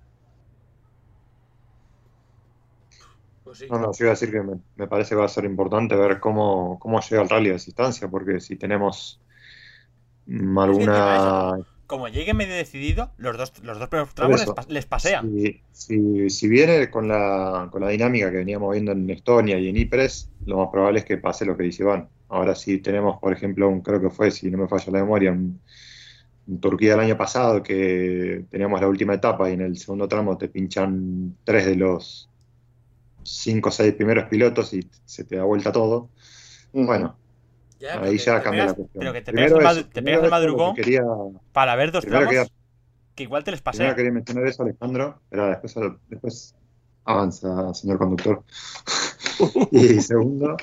[3.43, 3.67] Pues sí.
[3.69, 5.95] No, no, yo iba a decir que me, me parece que va a ser importante
[5.95, 9.19] ver cómo, cómo llega el rally a distancia, porque si tenemos
[10.27, 11.57] alguna...
[11.91, 15.29] Como llegue medio decidido, los dos, los dos primeros tramos les, les pasean.
[15.29, 19.67] Si, si, si viene con la, con la dinámica que veníamos viendo en Estonia y
[19.67, 22.07] en Ypres, lo más probable es que pase lo que dice Iván.
[22.29, 25.33] Ahora si tenemos, por ejemplo, un, creo que fue, si no me falla la memoria,
[25.33, 25.59] un,
[26.47, 30.37] un Turquía el año pasado que teníamos la última etapa y en el segundo tramo
[30.37, 32.29] te pinchan tres de los
[33.23, 36.07] cinco o seis primeros pilotos y se te da vuelta todo.
[36.71, 37.17] Bueno,
[37.81, 38.99] Ya, ahí ya cambia la cuestión.
[39.01, 41.03] Pero que te Primero pegas mad- te primero pegas que madrugón quería,
[41.51, 43.95] para ver dos primero tramos quería- que igual te les Primero pasean.
[43.95, 45.75] quería mencionar eso, Alejandro, pero después,
[46.07, 46.55] después
[47.05, 48.43] avanza, señor conductor.
[49.71, 50.57] y segundo,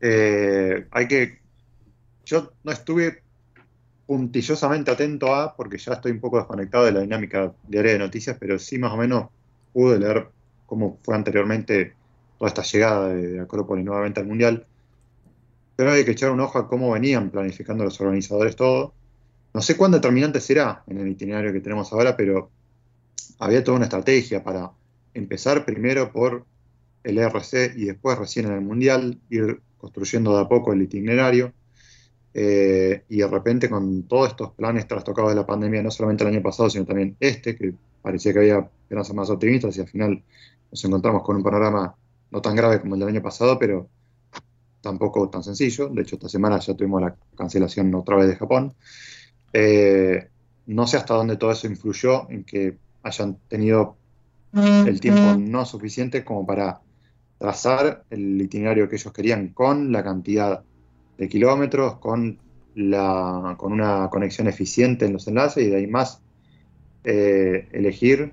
[0.00, 1.38] eh, hay que.
[2.26, 3.22] Yo no estuve
[4.06, 8.36] puntillosamente atento a, porque ya estoy un poco desconectado de la dinámica diaria de noticias,
[8.40, 9.28] pero sí más o menos
[9.72, 10.28] pude leer
[10.66, 11.94] cómo fue anteriormente
[12.38, 14.66] toda esta llegada de, de Acrópolis nuevamente al Mundial.
[15.80, 18.92] Pero hay que echar un ojo a cómo venían planificando los organizadores todo.
[19.54, 22.50] No sé cuán determinante será en el itinerario que tenemos ahora, pero
[23.38, 24.72] había toda una estrategia para
[25.14, 26.44] empezar primero por
[27.02, 31.54] el ERC y después recién en el Mundial, ir construyendo de a poco el itinerario.
[32.34, 36.34] Eh, y de repente con todos estos planes trastocados de la pandemia, no solamente el
[36.34, 40.22] año pasado, sino también este, que parecía que había esperanzas más optimistas y al final
[40.70, 41.94] nos encontramos con un panorama
[42.30, 43.88] no tan grave como el del año pasado, pero
[44.80, 45.88] tampoco tan sencillo.
[45.88, 48.74] De hecho, esta semana ya tuvimos la cancelación otra vez de Japón.
[49.52, 50.28] Eh,
[50.66, 53.96] no sé hasta dónde todo eso influyó en que hayan tenido
[54.52, 56.80] el tiempo no suficiente como para
[57.38, 60.62] trazar el itinerario que ellos querían con la cantidad
[61.16, 62.38] de kilómetros, con,
[62.74, 66.20] la, con una conexión eficiente en los enlaces y de ahí más
[67.04, 68.32] eh, elegir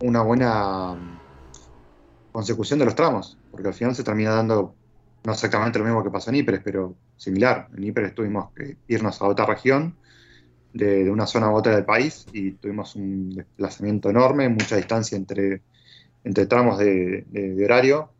[0.00, 1.20] una buena
[2.32, 4.74] consecución de los tramos, porque al final se termina dando
[5.24, 7.68] no exactamente lo mismo que pasó en Ypres, pero similar.
[7.76, 9.96] En Ypres tuvimos que irnos a otra región,
[10.74, 15.62] de, una zona u otra del país, y tuvimos un desplazamiento enorme, mucha distancia entre,
[16.24, 17.24] entre tramos de,
[17.64, 18.10] horario,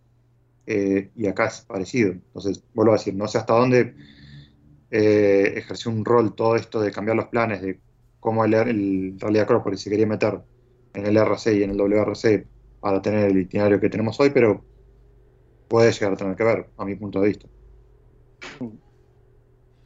[0.66, 2.12] eh, y acá es parecido.
[2.12, 3.94] Entonces, vuelvo a decir, no sé hasta dónde
[4.90, 7.80] eh, ejerció un rol todo esto de cambiar los planes, de
[8.18, 10.40] cómo el, el Rally Acrópolis se quería meter
[10.94, 12.46] en el RC y en el WRC
[12.80, 14.64] para tener el itinerario que tenemos hoy, pero
[15.68, 17.48] puede llegar a tener que ver, a mi punto de vista.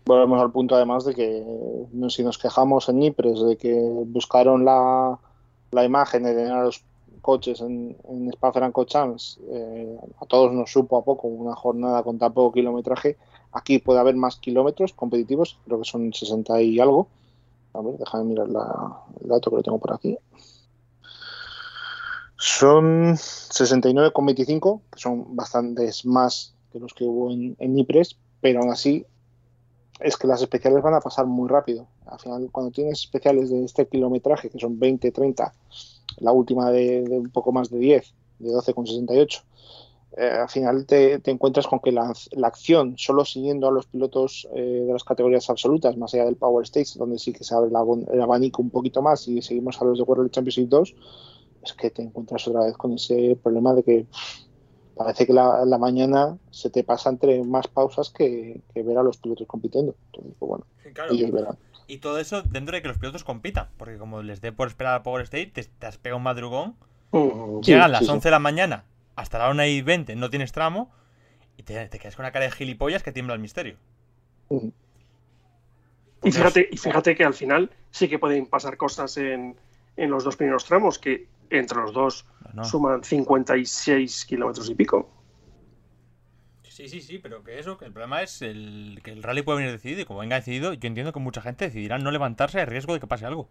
[0.06, 1.44] Volvemos al punto además de que
[2.08, 3.74] si nos quejamos en Nipres de que
[4.06, 5.18] buscaron la,
[5.70, 6.82] la imagen de tener a los
[7.20, 12.32] coches en, en Spa-Francorchamps, eh, a todos nos supo a poco una jornada con tan
[12.32, 13.18] poco kilometraje.
[13.52, 17.08] Aquí puede haber más kilómetros competitivos, creo que son 60 y algo.
[17.74, 20.16] A ver, déjame mirar la, el dato que lo tengo por aquí.
[22.40, 27.86] Son 69,25, que son bastantes más que los que hubo en, en
[28.40, 29.04] pero aún así
[29.98, 31.88] es que las especiales van a pasar muy rápido.
[32.06, 35.52] Al final, cuando tienes especiales de este kilometraje, que son 20, 30,
[36.18, 39.42] la última de, un poco más de 10, de 12,68,
[40.16, 42.12] eh, al final te, encuentras con que la,
[42.44, 46.64] acción, solo siguiendo a los pilotos eh, de las categorías absolutas, más allá del Power
[46.64, 49.98] Stage, donde sí que se abre el abanico un poquito más y seguimos a los
[49.98, 50.94] de World Championship 2,
[51.62, 54.06] es que te encuentras otra vez con ese problema de que
[54.98, 59.16] parece que la, la mañana se te pasa entre más pausas que, ver a los
[59.16, 59.94] pilotos compitiendo.
[60.06, 60.66] Entonces, pues bueno,
[61.10, 61.56] ellos verán.
[61.86, 64.94] Y todo eso dentro de que los pilotos compitan, porque como les dé por esperar
[64.94, 66.76] a Power State, te, has pegado un madrugón,
[67.12, 68.84] mm, llegan a las 11 de la mañana,
[69.16, 70.90] hasta la 1 y 20 no tienes tramo,
[71.56, 73.76] y te, quedas con una cara de gilipollas que tiembla el misterio.
[74.50, 74.68] Mm.
[76.24, 79.56] Y fíjate, y fíjate que al final sí que pueden pasar cosas en,
[79.96, 82.26] en los dos primeros tramos, que entre los dos
[82.62, 85.08] suman 56 kilómetros y pico.
[86.68, 89.58] Sí, sí, sí, pero que eso, que el problema es el, que el rally puede
[89.58, 92.66] venir decidido y como venga decidido, yo entiendo que mucha gente decidirá no levantarse a
[92.66, 93.48] riesgo de que pase algo.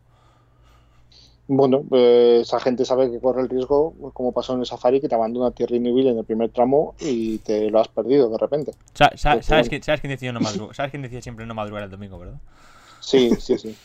[1.50, 5.08] Bueno, pues esa gente sabe que corre el riesgo, como pasó en el Safari, que
[5.08, 8.74] te abandona Thierry Neuville en el primer tramo y te lo has perdido de repente.
[8.94, 9.22] ¿Sabes,
[9.70, 10.42] quién, decía no
[10.74, 12.40] ¿Sabes quién decía siempre no madrugar el domingo, verdad?
[13.00, 13.76] Sí, sí, sí.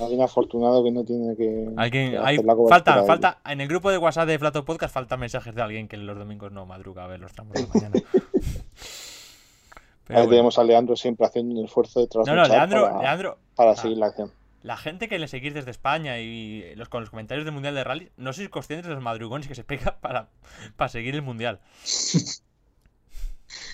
[0.00, 1.72] Alguien afortunado que no tiene que.
[1.76, 5.62] Alguien, hay, falta, falta, en el grupo de WhatsApp de Flato Podcast falta mensajes de
[5.62, 7.94] alguien que los domingos no madruga a ver los tramos de mañana.
[10.08, 13.98] Ahí tenemos a Leandro siempre haciendo un esfuerzo de trasnochar no, Leandro, Leandro, para seguir
[13.98, 14.32] la acción.
[14.62, 17.84] La gente que le seguís desde España y los, con los comentarios del Mundial de
[17.84, 20.28] Rally, no sois conscientes de los madrugones que se pega para,
[20.76, 21.60] para seguir el Mundial.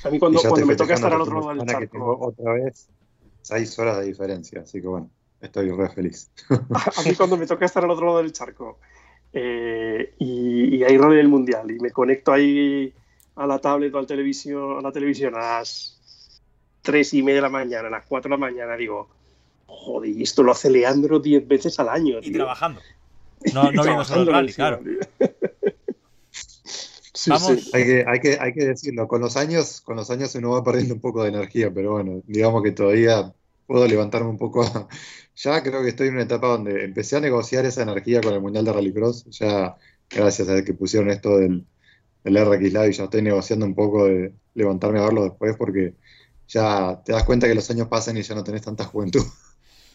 [0.04, 2.18] A mí cuando, cuando me toca estar al otro lado del charco...
[2.18, 2.88] otra vez
[3.42, 5.10] seis horas de diferencia, así que bueno.
[5.46, 6.30] Estoy re feliz.
[6.50, 8.78] a mí cuando me toca estar al otro lado del charco
[9.32, 12.92] eh, y, hay rol del mundial y me conecto ahí
[13.36, 15.98] a la tablet o al televisión, a la televisión a las
[16.82, 19.08] tres y media de la mañana, a las 4 de la mañana, digo,
[19.66, 22.18] joder, y esto lo hace Leandro 10 veces al año.
[22.22, 22.80] Y trabajando.
[23.52, 24.80] No, no viendo solo el rally, claro.
[27.26, 27.70] Vamos.
[27.74, 30.64] Hay, que, hay, que, hay que decirlo, con los años, con los años uno va
[30.64, 33.34] perdiendo un poco de energía, pero bueno, digamos que todavía
[33.66, 34.88] puedo levantarme un poco.
[35.36, 38.40] Ya creo que estoy en una etapa donde empecé a negociar esa energía con el
[38.40, 39.26] Mundial de Rallycross.
[39.26, 39.76] Ya,
[40.08, 41.66] gracias a que pusieron esto del,
[42.24, 45.94] del RX Live, ya estoy negociando un poco de levantarme a verlo después porque
[46.48, 49.24] ya te das cuenta que los años pasan y ya no tenés tanta juventud.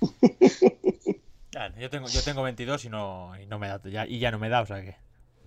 [1.80, 4.40] yo, tengo, yo tengo 22 y no, y no me da, ya, y ya no
[4.40, 4.96] me da, o sea que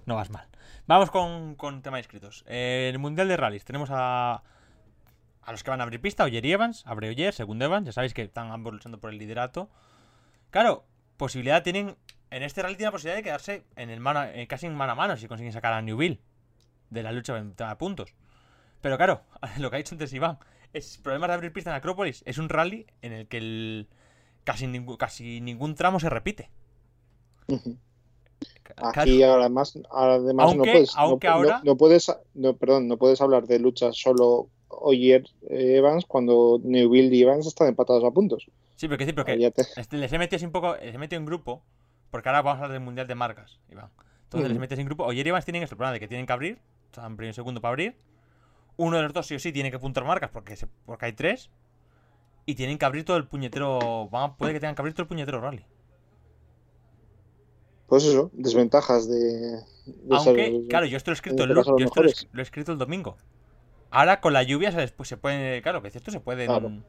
[0.06, 0.46] no vas mal.
[0.86, 2.44] Vamos con, con tema de inscritos.
[2.48, 4.42] Eh, el Mundial de Rallys tenemos a
[5.44, 7.92] a los que van a abrir pista, Oyer y Evans, abre Oyer, segundo Evans, ya
[7.92, 9.68] sabéis que están ambos luchando por el liderato.
[10.50, 10.84] Claro,
[11.16, 11.96] posibilidad tienen,
[12.30, 14.92] en este rally tienen la posibilidad de quedarse en el mano, eh, casi en mano
[14.92, 16.20] a mano si consiguen sacar a Newville
[16.90, 18.14] de la lucha de puntos.
[18.80, 19.22] Pero claro,
[19.58, 20.38] lo que ha dicho antes Iván,
[20.72, 23.88] es problemas de abrir pista en Acrópolis, es un rally en el que el,
[24.44, 26.50] casi, ningún, casi ningún tramo se repite.
[28.76, 31.60] Aquí además, además no puedes, aunque ahora...
[31.64, 32.10] no, puedes
[32.58, 34.48] perdón, no puedes hablar de lucha solo
[34.80, 38.46] Oyer Evans cuando Newville y Evans están empatados a puntos.
[38.76, 41.20] Sí, pero que decir, porque este, les he metido así un poco, les he metido
[41.20, 41.62] en grupo,
[42.10, 43.90] porque ahora vamos a hablar del Mundial de Marcas, Iván.
[44.24, 45.04] Entonces les metes en grupo.
[45.04, 47.60] Oyer y Evans tienen este problema de que tienen que abrir, están primero y segundo
[47.60, 47.96] para abrir.
[48.76, 50.56] Uno de los dos sí o sí tiene que puntuar marcas porque,
[50.86, 51.50] porque hay tres.
[52.46, 54.08] Y tienen que abrir todo el puñetero.
[54.36, 55.64] puede que tengan que abrir todo el puñetero rally.
[57.86, 59.60] Pues eso, desventajas de.
[60.10, 63.16] Aunque, claro, yo esto lo he escrito, el, yo esto lo he escrito el domingo.
[63.94, 66.82] Ahora con la lluvia se, pues, se puede, claro, que esto se pueden, o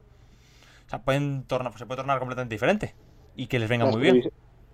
[0.90, 2.96] sea, pueden tornar, se puede tornar completamente diferente
[3.36, 4.32] y que les venga muy bien.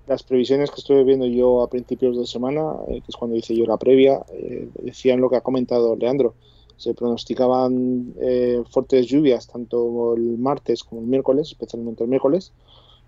[0.08, 3.54] Las previsiones que estuve viendo yo a principios de semana, eh, que es cuando hice
[3.54, 6.34] yo la previa, eh, decían lo que ha comentado Leandro.
[6.78, 12.54] Se pronosticaban eh, fuertes lluvias tanto el martes como el miércoles, especialmente el miércoles,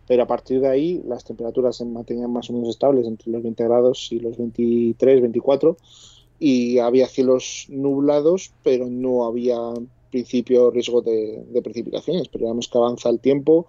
[0.06, 3.42] pero a partir de ahí las temperaturas se mantenían más o menos estables entre los
[3.42, 5.78] 20 grados y los 23, 24
[6.40, 9.58] y había cielos nublados, pero no había
[10.12, 12.28] principio riesgo de, de precipitaciones.
[12.30, 13.68] Pero vemos que avanza el tiempo,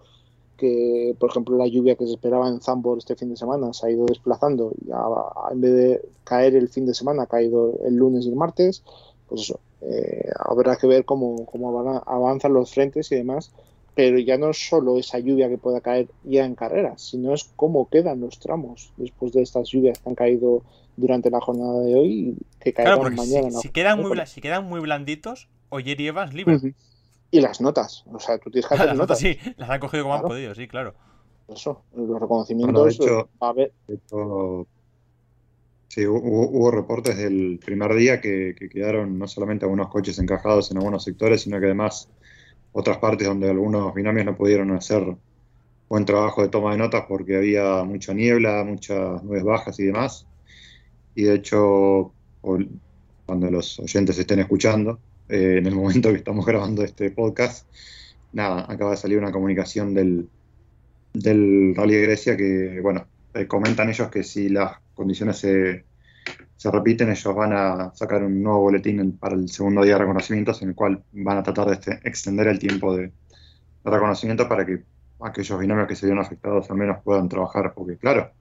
[0.56, 3.86] que por ejemplo la lluvia que se esperaba en Zambor este fin de semana se
[3.86, 4.90] ha ido desplazando y
[5.52, 8.82] en vez de caer el fin de semana ha caído el lunes y el martes.
[9.28, 13.52] Pues eso, eh, habrá que ver cómo, cómo avanzan los frentes y demás
[13.94, 17.44] pero ya no es solo esa lluvia que pueda caer ya en carrera, sino es
[17.56, 20.62] cómo quedan los tramos después de estas lluvias que han caído
[20.96, 23.50] durante la jornada de hoy y que caerán mañana.
[23.50, 26.74] Si, quedan muy, si quedan muy blanditos, Oyer y Evans libre.
[27.30, 29.18] Y las notas, o sea, tú tienes que hacer las notas.
[29.18, 30.94] Sí, las han cogido como han podido, sí, claro.
[31.48, 32.98] Eso, los reconocimientos.
[33.40, 33.72] a ver.
[35.88, 40.78] sí, hubo, reportes del primer día que, que quedaron no solamente algunos coches encajados en
[40.78, 42.08] algunos sectores, sino que además
[42.74, 45.16] otras partes donde algunos binomios no pudieron hacer
[45.88, 50.26] buen trabajo de toma de notas porque había mucha niebla, muchas nubes bajas y demás.
[51.14, 56.82] Y de hecho, cuando los oyentes estén escuchando, eh, en el momento que estamos grabando
[56.82, 57.68] este podcast,
[58.32, 60.28] nada, acaba de salir una comunicación del,
[61.14, 65.84] Rally de Grecia que, bueno, eh, comentan ellos que si las condiciones se,
[66.64, 70.62] se repiten, ellos van a sacar un nuevo boletín para el segundo día de reconocimientos
[70.62, 73.12] en el cual van a tratar de este, extender el tiempo de,
[73.84, 74.82] reconocimiento para que
[75.20, 78.32] aquellos binomios que se vieron afectados al menos puedan trabajar, porque claro,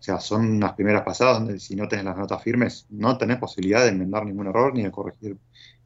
[0.00, 3.38] o sea, son las primeras pasadas donde si no tenés las notas firmes, no tenés
[3.38, 5.36] posibilidad de enmendar ningún error ni de corregir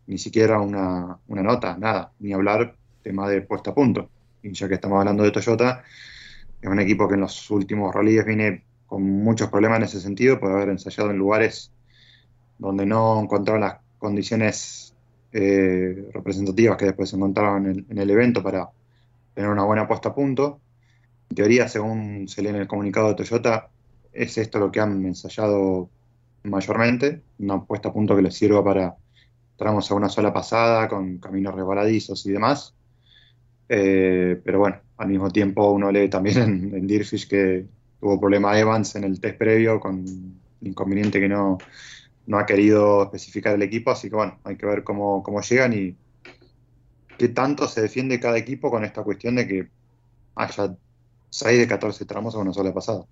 [0.06, 4.08] ni siquiera una, una nota, nada, ni hablar tema de puesta a punto.
[4.42, 5.84] Y ya que estamos hablando de Toyota,
[6.62, 10.40] es un equipo que en los últimos rallies viene con muchos problemas en ese sentido,
[10.40, 11.73] por haber ensayado en lugares
[12.58, 14.94] donde no encontraron las condiciones
[15.32, 18.68] eh, representativas que después se encontraban en el, evento para
[19.34, 20.60] tener una buena puesta a punto.
[21.30, 23.68] En teoría, según se lee en el comunicado de Toyota,
[24.12, 25.88] es esto lo que han ensayado
[26.44, 28.94] mayormente, una puesta a punto que les sirva para
[29.56, 32.74] tramos a una sola pasada, con caminos resbaladizos y demás.
[33.68, 37.66] Eh, pero bueno, al mismo tiempo uno lee también en, en Deerfish que
[37.98, 40.04] tuvo problema Evans en el test previo con
[40.60, 41.58] inconveniente que no,
[42.26, 45.72] no ha querido especificar el equipo, así que bueno, hay que ver cómo, cómo llegan
[45.72, 45.96] y
[47.18, 49.68] qué tanto se defiende cada equipo con esta cuestión de que
[50.34, 50.76] haya
[51.30, 53.04] 6 de 14 tramos a una sola pasada.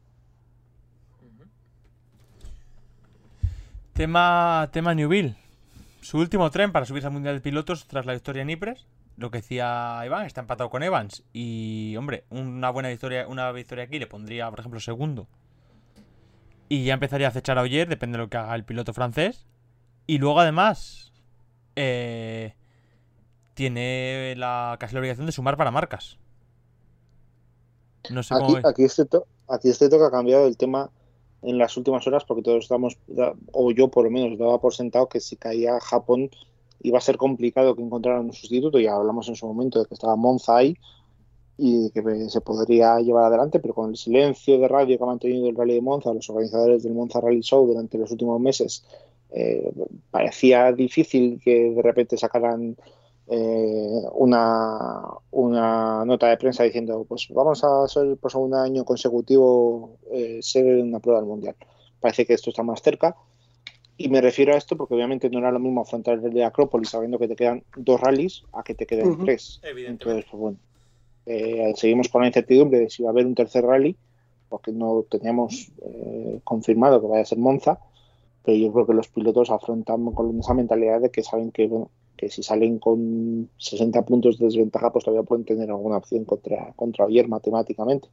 [3.92, 5.36] Tema, tema Newville.
[6.00, 8.86] Su último tren para subirse al Mundial de Pilotos tras la victoria en Ypres
[9.16, 11.22] lo que decía Iván, está empatado con Evans.
[11.32, 15.28] Y, hombre, una buena victoria, una victoria aquí le pondría, por ejemplo, segundo.
[16.72, 19.44] Y ya empezaría a acechar a Oyer, depende de lo que haga el piloto francés.
[20.06, 21.12] Y luego, además,
[21.76, 22.54] eh,
[23.52, 26.16] tiene la, casi la obligación de sumar para marcas.
[28.08, 29.02] No sé aquí, cómo aquí, este
[29.48, 30.88] aquí este toque ha cambiado el tema
[31.42, 32.96] en las últimas horas porque todos estamos,
[33.52, 36.30] o yo por lo menos, daba por sentado que si caía Japón
[36.80, 39.92] iba a ser complicado que encontraran un sustituto, ya hablamos en su momento de que
[39.92, 40.78] estaba Monza ahí
[41.64, 45.48] y que se podría llevar adelante, pero con el silencio de radio que ha mantenido
[45.48, 48.84] el Rally de Monza, los organizadores del Monza Rally Show durante los últimos meses,
[49.30, 49.72] eh,
[50.10, 52.76] parecía difícil que de repente sacaran
[53.28, 59.98] eh, una, una nota de prensa diciendo pues vamos a ser por segundo año consecutivo
[60.10, 61.54] eh, sede de una prueba del mundial.
[62.00, 63.14] Parece que esto está más cerca
[63.96, 66.88] y me refiero a esto porque obviamente no era lo mismo afrontar el de Acrópolis
[66.88, 69.60] sabiendo que te quedan dos rallies a que te queden tres.
[69.62, 70.58] Entonces, pues bueno,
[71.26, 73.96] eh, seguimos con la incertidumbre de si va a haber un tercer rally,
[74.48, 77.78] porque no teníamos eh, confirmado que vaya a ser Monza,
[78.44, 81.90] pero yo creo que los pilotos afrontan con esa mentalidad de que saben que, bueno,
[82.16, 86.72] que si salen con 60 puntos de desventaja, pues todavía pueden tener alguna opción contra,
[86.74, 88.08] contra Oyer matemáticamente.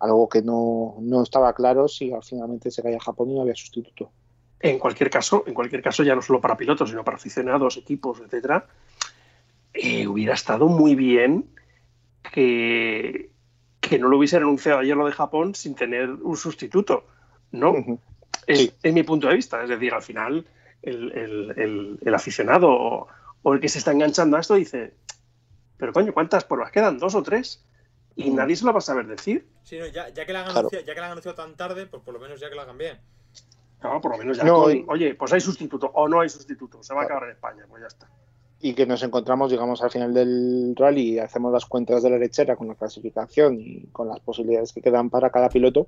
[0.00, 4.10] Algo que no, no estaba claro si finalmente se caía Japón y no había sustituto.
[4.60, 8.20] En cualquier caso, en cualquier caso, ya no solo para pilotos, sino para aficionados, equipos,
[8.20, 8.66] etcétera,
[9.72, 11.46] eh, hubiera estado muy bien
[12.30, 13.30] que,
[13.80, 17.06] que no lo hubiese anunciado ayer lo de Japón sin tener un sustituto.
[17.52, 17.74] No,
[18.46, 19.62] es, mi punto de vista.
[19.62, 20.46] Es decir, al final,
[20.82, 22.68] el, aficionado
[23.42, 24.94] o, el que se está enganchando a esto dice:
[25.76, 26.98] Pero coño, ¿cuántas pruebas quedan?
[26.98, 27.64] ¿Dos o tres?
[28.16, 29.46] Y nadie se lo va a saber decir.
[29.64, 32.14] Sí, ya, que la han anunciado, ya que la han anunciado tan tarde, pues por
[32.14, 32.98] lo menos ya que la hagan bien.
[33.82, 34.54] No, por lo menos ya.
[34.54, 36.82] Oye, pues hay sustituto o no hay sustituto.
[36.82, 38.08] Se va a acabar en España, pues ya está.
[38.60, 42.18] Y que nos encontramos, digamos, al final del rally y hacemos las cuentas de la
[42.18, 45.86] lechera con la clasificación y con las posibilidades que quedan para cada piloto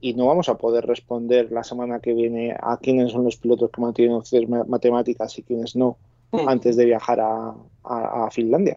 [0.00, 3.70] y no vamos a poder responder la semana que viene a quiénes son los pilotos
[3.70, 5.96] que mantienen opciones matemáticas y quiénes no
[6.32, 6.48] Mm.
[6.48, 7.54] antes de viajar a,
[7.84, 8.76] a- a Finlandia.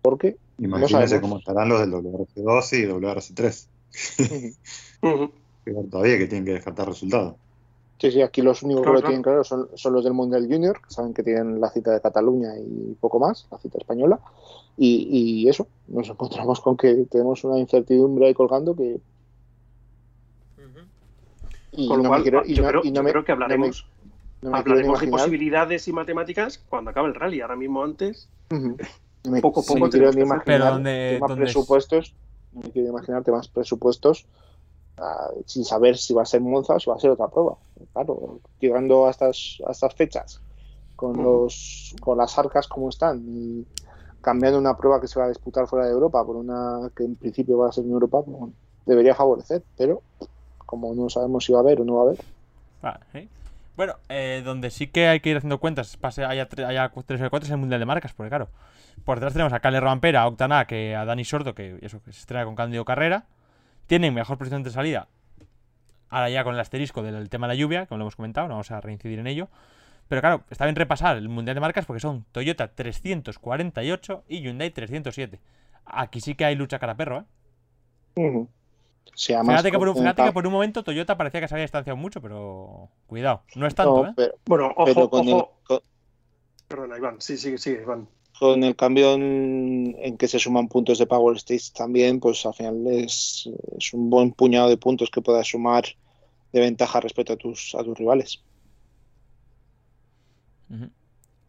[0.00, 1.20] Porque Imagínense sabemos.
[1.20, 3.68] cómo estarán los del WRC2 y WRC3.
[5.02, 5.30] Ujú.
[5.64, 7.34] Peor todavía que tienen que descartar resultados.
[7.98, 10.46] Sí, sí, aquí los únicos Claro, que lo tienen claro son, son los del Mundial
[10.50, 14.20] Junior, que saben que tienen la cita de Cataluña y poco más, la cita española.
[14.76, 15.08] Y,
[15.44, 19.00] y eso, nos encontramos con que tenemos una incertidumbre ahí colgando que.
[21.72, 23.10] Y Con lo no cual, me quiero, y yo, no- creo, y no yo me-
[23.12, 23.86] creo que no me- hablaremos,
[24.42, 27.40] no me hablaremos de posibilidades y matemáticas cuando acabe el rally.
[27.40, 31.44] Ahora mismo antes, me- Poco a poco quiero tenemos ni imaginar Pero donde- temas donde
[31.44, 32.14] es- presupuestos,
[32.52, 34.26] no me quiero imaginar temas presupuestos
[34.98, 37.56] ah, sin saber si va a ser Monza o si va a ser otra prueba.
[37.92, 40.40] Claro, llegando a estas, a estas fechas
[40.96, 41.22] con, Ujú.
[41.22, 43.66] los, con las arcas como están y
[44.20, 47.16] cambiando una prueba que se va a disputar fuera de Europa por una que en
[47.16, 50.02] principio va a ser en Europa, pues, bueno, debería favorecer, pero
[50.58, 52.18] como no sabemos si va a haber o no va a haber,
[52.82, 53.28] Ah, sí.
[53.76, 57.20] Bueno, eh, donde sí que hay que ir haciendo cuentas, pase, haya, tre- haya 3
[57.20, 58.48] o 4 es el Mundial de Marcas, porque claro,
[59.04, 62.12] por detrás tenemos a Cale Rompera, a Octana, que a Dani Sordo, que eso que
[62.12, 63.24] se estrena con Cándido Carrera,
[63.86, 65.08] tienen mejor posición de salida,
[66.08, 68.54] ahora ya con el asterisco del tema de la lluvia, como lo hemos comentado, no
[68.54, 69.48] vamos a reincidir en ello,
[70.08, 74.70] pero claro, está bien repasar el Mundial de Marcas porque son Toyota 348 y Hyundai
[74.70, 75.40] 307.
[75.84, 77.24] Aquí sí que hay lucha cara a perro, ¿eh?
[78.16, 78.48] ujú.
[79.14, 81.54] Sí, además, Fíjate que, por un, fíjate que por un momento Toyota parecía que se
[81.54, 84.32] había distanciado mucho, pero cuidado, no es tanto, no, ¿eh?
[84.44, 85.52] bueno, ojo, pero con, el, ojo.
[85.64, 85.80] con-
[86.68, 88.08] Perdona, Iván, sí, sigue, sigue, Iván.
[88.38, 92.54] Con el cambio en, en que se suman puntos de Power Stage también, pues al
[92.54, 95.84] final es, es un buen puñado de puntos que puedas sumar
[96.52, 98.42] de ventaja respecto a tus, a tus rivales.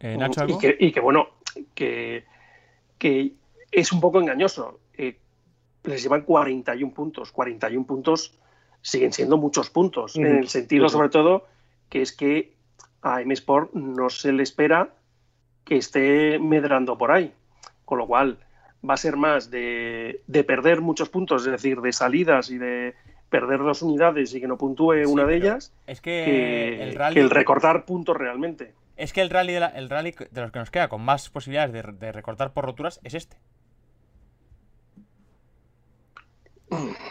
[0.00, 0.56] Eh, Nacho, ¿algo?
[0.56, 1.28] y, que, y que, bueno,
[1.74, 2.24] que,
[2.98, 3.34] que
[3.70, 4.80] es un poco engañoso.
[4.96, 5.18] Eh,
[5.84, 7.32] les llevan 41 puntos.
[7.32, 8.38] 41 puntos
[8.82, 10.16] siguen siendo muchos puntos.
[10.16, 11.46] En el sentido, sobre todo,
[11.88, 12.54] que es que
[13.02, 14.94] a M Sport no se le espera
[15.68, 17.32] que esté medrando por ahí.
[17.84, 18.38] Con lo cual,
[18.88, 22.94] va a ser más de, de perder muchos puntos, es decir, de salidas y de
[23.28, 26.92] perder dos unidades y que no puntúe Sí, una de ellas, Es que, que el
[26.92, 27.20] que rally.
[27.20, 28.72] el recortar puntos realmente.
[28.96, 31.28] Es que el rally, de la- el rally de los que nos queda con más
[31.30, 33.36] posibilidades de, de recortar por roturas es este.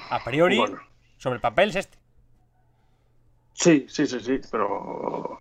[0.10, 0.78] A priori, Bueno.
[1.18, 1.98] sobre el papel es este.
[3.54, 5.40] Sí, sí, sí, sí, pero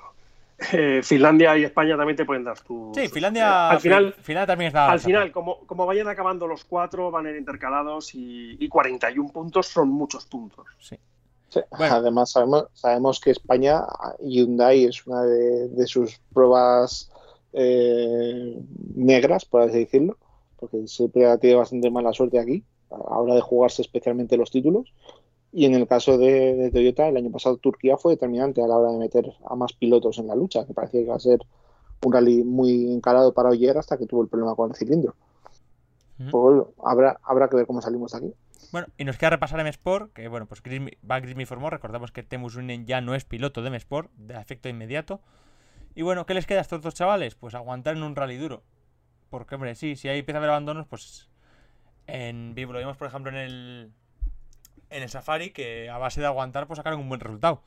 [0.73, 2.93] eh, Finlandia y España también te pueden dar tu.
[2.95, 3.71] Sí, Finlandia.
[3.71, 4.91] al final, Fi- Finlandia también está.
[4.91, 9.29] al final como, como vayan acabando los cuatro, van a ir intercalados y, y 41
[9.33, 10.67] puntos son muchos puntos.
[10.79, 10.97] Sí.
[11.49, 11.95] Sí, Bueno.
[11.95, 13.83] Además, sabemos, sabemos que España,
[14.21, 17.11] Hyundai es una de, de sus pruebas
[17.53, 18.59] eh,
[18.95, 20.19] negras, por así decirlo,
[20.59, 24.51] porque siempre ha tenido bastante mala suerte aquí, a la hora de jugarse especialmente los
[24.51, 24.93] títulos.
[25.53, 28.77] Y en el caso de, de Toyota, el año pasado Turquía fue determinante a la
[28.77, 31.41] hora de meter a más pilotos en la lucha, que parecía que iba a ser
[32.05, 35.15] un rally muy encarado para Oyer hasta que tuvo el problema con el cilindro.
[36.31, 38.35] Pues habrá, habrá que ver cómo salimos de aquí.
[38.73, 42.11] Bueno, y nos queda repasar M-Sport, que bueno, pues Gris, va Gris me informó, recordamos
[42.11, 45.21] que Temus Unen ya no es piloto de M-Sport, de efecto inmediato.
[45.95, 47.35] Y bueno, ¿qué les queda a estos dos chavales?
[47.35, 48.63] Pues aguantar en un rally duro.
[49.31, 51.29] Porque, hombre, sí, si hay empieza a haber abandonos, pues
[52.07, 53.93] en vivo lo vimos, por ejemplo, en el
[54.91, 57.62] en el Safari, que a base de aguantar, pues sacaron un buen resultado.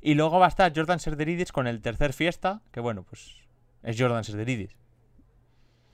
[0.00, 3.36] Y luego va a estar Jordan Serderidis con el tercer fiesta, que bueno, pues
[3.82, 4.70] es Jordan Serderidis.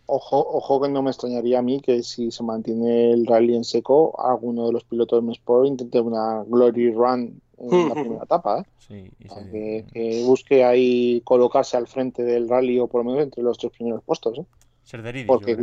[0.09, 3.65] Ojo, ojo que no me extrañaría a mí que si se mantiene el rally en
[3.65, 8.61] seco, alguno de los pilotos de Sport intente una glory run en la primera etapa,
[8.61, 8.65] ¿eh?
[8.79, 9.11] Sí,
[9.51, 13.59] que, que busque ahí colocarse al frente del rally o por lo menos entre los
[13.59, 14.45] tres primeros puestos, ¿eh?
[14.85, 15.57] Serderidis, porque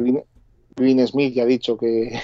[0.75, 2.19] Green Smith ya ha dicho que,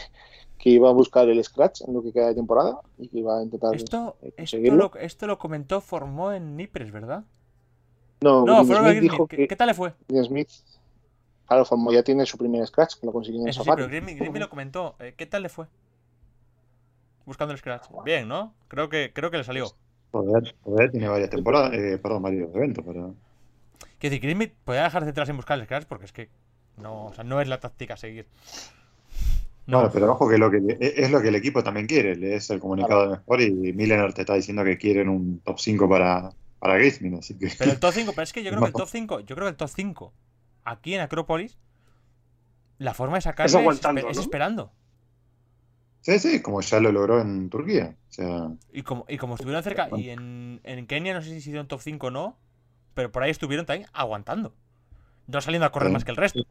[0.59, 3.39] que iba a buscar el scratch en lo que queda de temporada y que iba
[3.39, 4.91] a intentar Esto, eh, esto, conseguirlo.
[4.93, 7.23] lo, esto lo comentó Formó en Nipres, ¿verdad?
[8.21, 9.93] No, No, Smith Green dijo ¿Qué, que qué tal le fue?
[10.09, 10.49] Green Smith,
[11.47, 13.87] claro, como ya tiene su primer scratch, que lo consiguió en Eso sí, Safari.
[13.87, 14.95] pero Green, Green me lo comentó.
[14.99, 15.65] Eh, ¿Qué tal le fue?
[17.25, 17.85] Buscando el scratch.
[18.03, 18.53] Bien, ¿no?
[18.67, 19.65] Creo que, creo que le salió.
[20.11, 23.13] Todavía tiene varias temporadas, eh, perdón, varios eventos, pero
[23.99, 26.29] Quiero decir, Green me podía dejar detrás en buscar el scratch porque es que
[26.77, 28.27] no, o sea, no es la táctica a seguir.
[29.69, 31.85] No, Claro, pero ojo que, lo que le- e, es lo que el equipo también
[31.87, 35.59] quiere, lees el comunicado de Sport y Miller te está diciendo que quieren un top
[35.59, 38.61] 5 para, para Grismin, así que Pero el top 5, pero es que yo creo
[38.63, 40.13] que el top 5, yo creo que el top 5
[40.63, 41.57] aquí en Acrópolis,
[42.79, 44.71] la forma de sacarle Es es, es esperando.
[46.01, 47.97] sí, sí, como ya lo logró en Turquía.
[48.09, 51.35] O sea, Y como, y como estuvieron cerca, y en, en Kenia no sé si
[51.37, 52.37] hicieron top 5 o no,
[52.93, 54.53] pero por ahí estuvieron también aguantando.
[55.27, 55.93] No saliendo a correr Sí.
[55.93, 56.45] más que el resto.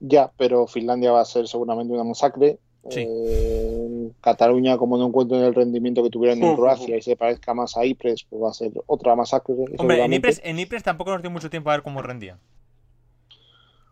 [0.00, 3.04] Ya, pero Finlandia va a ser seguramente una masacre Sí.
[3.06, 6.56] Eh, Cataluña, como no encuentren el rendimiento que tuvieron en Ujú.
[6.62, 9.54] Croacia y se parezca más a Ypres, pues va a ser otra masacre.
[9.76, 10.12] Hombre, en.
[10.14, 12.38] Ypres, en Ypres tampoco nos dio mucho tiempo a ver cómo rendía.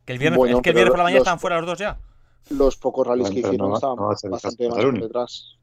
[0.07, 1.67] Que el viernes, Bueno, es que el viernes por la mañana los- estaban fuera los
[1.67, 1.99] dos ya.
[2.49, 5.59] Los pocos rallies Bueno, que hicieron no estaban no bastante más detrás.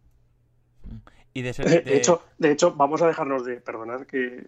[1.34, 4.46] Y de, ser- De, de- hecho, de hecho, vamos a dejarnos de, perdonad que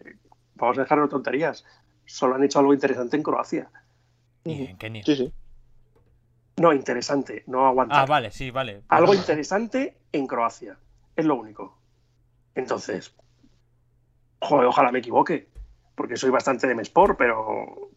[0.53, 1.65] vamos a dejarnos de tonterías.
[2.05, 3.71] Solo han hecho algo interesante en Croacia.
[4.45, 5.03] y en Kenia.
[5.03, 5.33] Sí, sí.
[6.59, 7.99] No, interesante, no aguantar.
[7.99, 8.81] Ah, vale, sí, vale.
[8.89, 10.77] Algo interesante en Croacia.
[11.15, 11.77] Es lo único.
[12.55, 13.13] Entonces,
[14.41, 15.49] joder, ojalá me equivoque.
[15.95, 17.89] Porque soy bastante de Mesport, pero.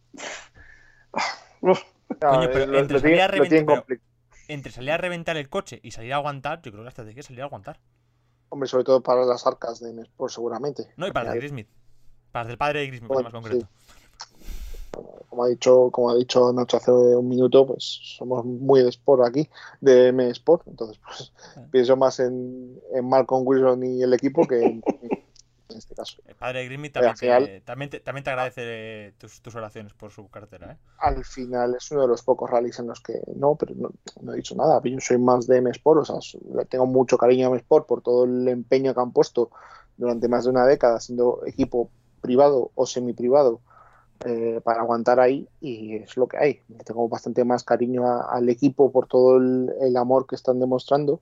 [1.61, 1.79] Coño,
[2.19, 3.99] pero lo- entre lo salir a reventar- compli-
[4.47, 7.19] Entre salir a reventar el coche y salir a aguantar, yo creo que la estrategia
[7.21, 7.79] es salir a aguantar.
[8.49, 10.91] Hombre, sobre todo para las arcas de Mesport, seguramente.
[10.97, 11.69] No, y para las de Grismith.
[12.31, 13.67] Para las del padre de Grismith, Bueno, más concreto.
[15.29, 19.23] Como ha dicho, como ha dicho Nacho hace un minuto, pues somos muy de Sport
[19.25, 20.67] aquí, de M Sport.
[20.67, 21.65] Entonces, pues Ah.
[21.71, 24.83] pienso más en, en Malcolm Wilson y el equipo que en,
[25.69, 26.17] en este caso.
[26.25, 30.27] El padre Pero también, te, también, te, también te agradece tus, tus oraciones por su
[30.29, 30.77] cartera, ¿eh?
[30.99, 34.33] Al final es uno de los pocos rallies en los que no, pero no, no
[34.33, 34.81] he dicho nada.
[34.83, 37.87] Yo soy más de M Sport, o sea, le tengo mucho cariño a M Sport
[37.87, 39.51] por todo el empeño que han puesto
[39.97, 41.89] durante más de una década, siendo equipo
[42.21, 43.61] privado o semi-privado,
[44.25, 46.61] eh, para aguantar ahí, y es lo que hay.
[46.85, 51.21] Tengo bastante más cariño a- al equipo por todo el, el amor que están demostrando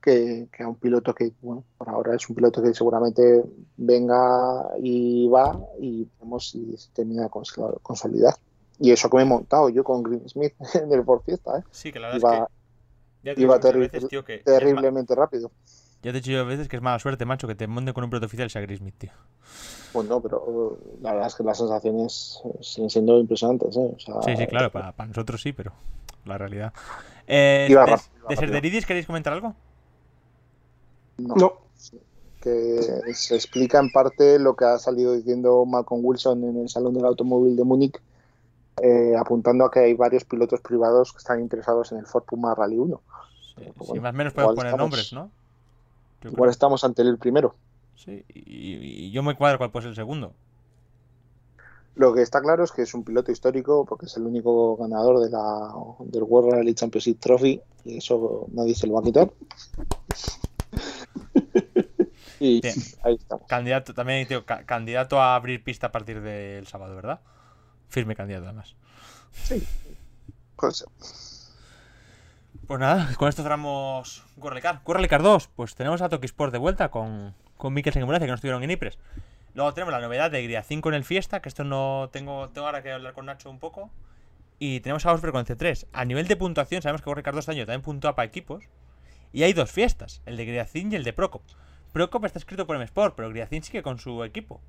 [0.00, 3.44] que, que a un piloto que, bueno, por ahora es un piloto que seguramente
[3.76, 8.34] venga y va y vemos si se termina de consol- consolidar.
[8.78, 11.62] Y eso que me he montado yo con Green Smith en el Ford Fiesta, ¿eh?
[11.72, 12.58] Sí, que la verdad Iba, es que.
[13.24, 15.50] Ya te iba terri- veces, tío, que terriblemente rápido.
[16.02, 17.92] Ya te he dicho yo a veces que es mala suerte, macho, que te monten
[17.92, 19.10] con un piloto oficial y sea Grismith, tío.
[19.92, 23.92] Bueno, pero uh, la verdad es que las sensaciones eh, siguen siendo impresionantes, ¿eh?
[23.96, 25.72] O sea, Sí, sí, claro, para, para nosotros sí, pero
[26.24, 26.72] la realidad.
[27.26, 28.40] Eh, Iba de, rápido.
[28.40, 29.54] Serderidis, ¿queréis comentar algo?
[31.18, 31.34] no.
[31.34, 31.52] no.
[32.40, 32.80] que
[33.14, 37.04] se explica en parte lo que ha salido diciendo Malcolm Wilson en el Salón del
[37.06, 38.00] Automóvil de Múnich,
[38.80, 42.54] eh, apuntando a que hay varios pilotos privados que están interesados en el Ford Puma
[42.54, 43.00] Rally 1.
[43.56, 45.30] Sí, Bueno, sí, más o menos podemos poner estamos- nombres, ¿no?
[46.24, 47.54] Igual estamos ante el primero.
[47.96, 50.32] Sí, y, y yo me cuadro cuál puede ser el segundo.
[51.96, 55.18] Lo que está claro es que es un piloto histórico porque es el único ganador
[55.18, 59.30] de la, del World Rally Championship Trophy y eso nadie se lo va a quitar.
[62.40, 62.74] y Bien.
[63.02, 63.46] ahí estamos.
[63.48, 67.20] Candidato, también, tío, ca- candidato a abrir pista a partir del sábado, ¿verdad?
[67.88, 68.76] Firme candidato, además.
[70.56, 70.84] Pues,
[72.68, 74.82] Pues nada, con esto cerramos Gurrelicar.
[74.84, 78.62] Gurrelicar 2, pues tenemos a Toki Sport de vuelta con, con Mikkelsen que no estuvieron
[78.62, 78.98] en Ypres.
[79.54, 82.66] Luego tenemos la novedad de Gria 5 en el Fiesta, que esto no tengo, tengo
[82.66, 83.90] ahora que hablar con Nacho un poco.
[84.58, 85.86] Y tenemos a Osberg con C3.
[85.94, 88.64] A nivel de puntuación, sabemos que Gurrelicar 2 este año también puntúa para equipos.
[89.32, 91.44] Y hay dos fiestas, el de Griacin y el de Procop.
[91.94, 94.60] Procop está escrito por M-Sport, pero Griacin sigue con su equipo.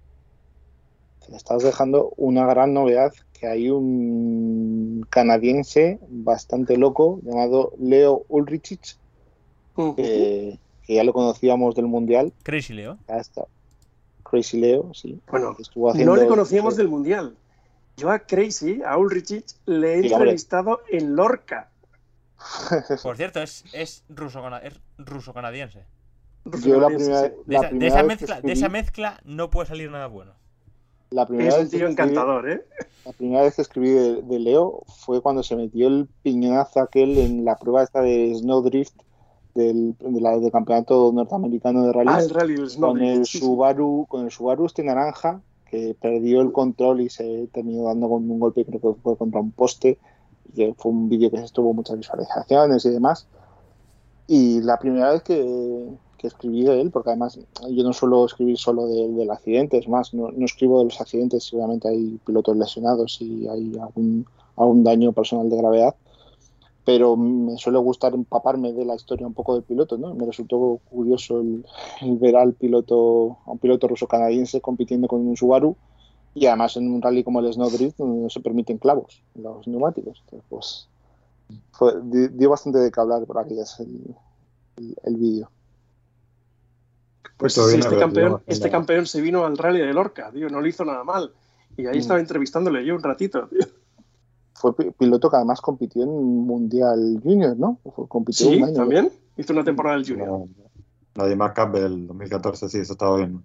[1.25, 8.97] Te estás dejando una gran novedad que hay un canadiense bastante loco llamado Leo Ulrichich
[9.95, 12.97] que, que ya lo conocíamos del mundial Crazy Leo.
[13.07, 13.45] ya está
[14.23, 17.35] Crazy Leo sí Bueno, estuvo haciendo no le conocíamos del Mundial.
[17.97, 20.15] Yo a Crazy, a Ulrichich, le he Sí, hombre.
[20.29, 21.69] entrevistado en Lorca.
[23.03, 25.83] Por cierto, es, es ruso, es ruso canadiense.
[26.63, 27.33] yo la primera, Sí.
[27.45, 29.91] De la esa, de primera esa vez que mezcla, de esa mezcla no puede salir
[29.91, 30.33] nada bueno.
[31.11, 32.65] La primera Es vez un tío escribí- encantador, ¿eh?
[33.05, 37.17] La primera vez que escribí de, de Leo fue cuando se metió el piñonazo aquel
[37.17, 38.93] en la prueba esta de Snowdrift
[39.55, 43.25] del, de la- del campeonato norteamericano de rally Ah, el rally, el con el.
[43.25, 48.29] Subaru con el Subaru este naranja que perdió el control y se terminó dando con
[48.29, 49.97] un golpe creo que fue contra un poste
[50.51, 53.27] y que fue un vídeo que estuvo muchas visualizaciones y demás
[54.27, 55.87] y la primera vez que,
[56.19, 57.39] que escribí de él porque además
[57.71, 61.01] yo no suelo escribir solo de- del accidente es más no, no escribo de los
[61.01, 65.95] accidentes seguramente hay pilotos lesionados y hay algún, algún daño personal de gravedad
[66.85, 70.15] pero me suele gustar empaparme de la historia un poco del piloto, ¿no?
[70.15, 71.65] Me resultó curioso el,
[72.01, 75.75] el ver al piloto, a un piloto ruso-canadiense compitiendo con un Subaru
[76.33, 80.19] y además en un rally como el Snowdrift no se permiten clavos los neumáticos.
[80.25, 80.89] Entonces, pues
[81.71, 84.15] fue, di- dio bastante de qué hablar por aquellas el,
[84.77, 85.51] el, el vídeo.
[87.39, 90.69] Pues sí, este, campeón, este campeón se vino al rally de Lorca, tío, no le
[90.69, 91.31] hizo nada mal.
[91.77, 91.99] Y ahí Mm.
[91.99, 93.59] estaba entrevistándole yo un ratito, tío.
[94.55, 97.79] Fue pi- piloto que además compitió en un Mundial Junior, ¿no?
[98.09, 98.73] Compitió Sí, un año.
[98.73, 99.09] también.
[99.37, 100.47] Hizo una temporada del Junior.
[101.15, 103.41] La de Mark Campbell del 2014, sí, eso estaba bien.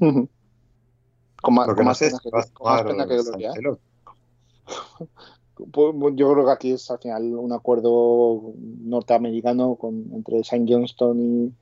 [0.00, 0.28] Ujú.
[1.42, 3.52] Con más, Lo que con más pena que, con más pena que gloria.
[5.72, 11.20] Pues, yo creo que aquí es al final un acuerdo norteamericano con, entre Saint Johnston
[11.20, 11.52] y,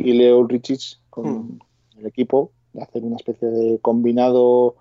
[0.00, 1.58] y Leo Richards con Hmm.
[1.98, 4.76] el equipo de hacer una especie de combinado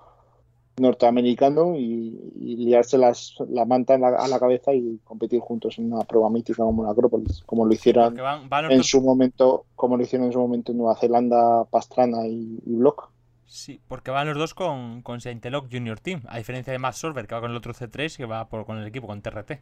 [0.78, 5.78] norteamericano y, y liarse las, la manta en la- a la cabeza y competir juntos
[5.78, 9.66] en una prueba mítica como la Acrópolis, como lo hicieron van, van en su momento,
[9.76, 13.10] como lo hicieron en su momento en Nueva Zelanda, Pastrana y, y Block.
[13.46, 17.28] Sí, porque van los dos con, con Sainteloc Junior Team, a diferencia de Matt Sorber,
[17.28, 19.54] que va con el otro C3 que va por, con el equipo, con TRT.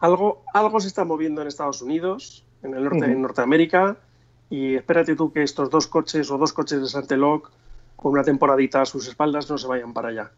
[0.00, 3.06] Algo, algo se está moviendo en Estados Unidos, en el norte, Ujú.
[3.06, 3.96] en Norteamérica,
[4.50, 7.50] y espérate tú que estos dos coches o dos coches de Santeloc
[7.96, 10.32] con una temporadita a sus espaldas no se vayan para allá.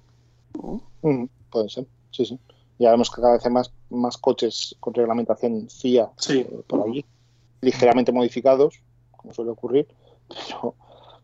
[0.54, 0.82] ¿No?
[1.02, 2.38] Mm, puede ser, sí, sí.
[2.78, 6.40] Ya vemos que cada vez hay más, más coches con reglamentación FIA Sí.
[6.40, 7.04] eh, por allí,
[7.62, 8.80] ligeramente modificados,
[9.16, 9.88] como suele ocurrir,
[10.28, 10.74] pero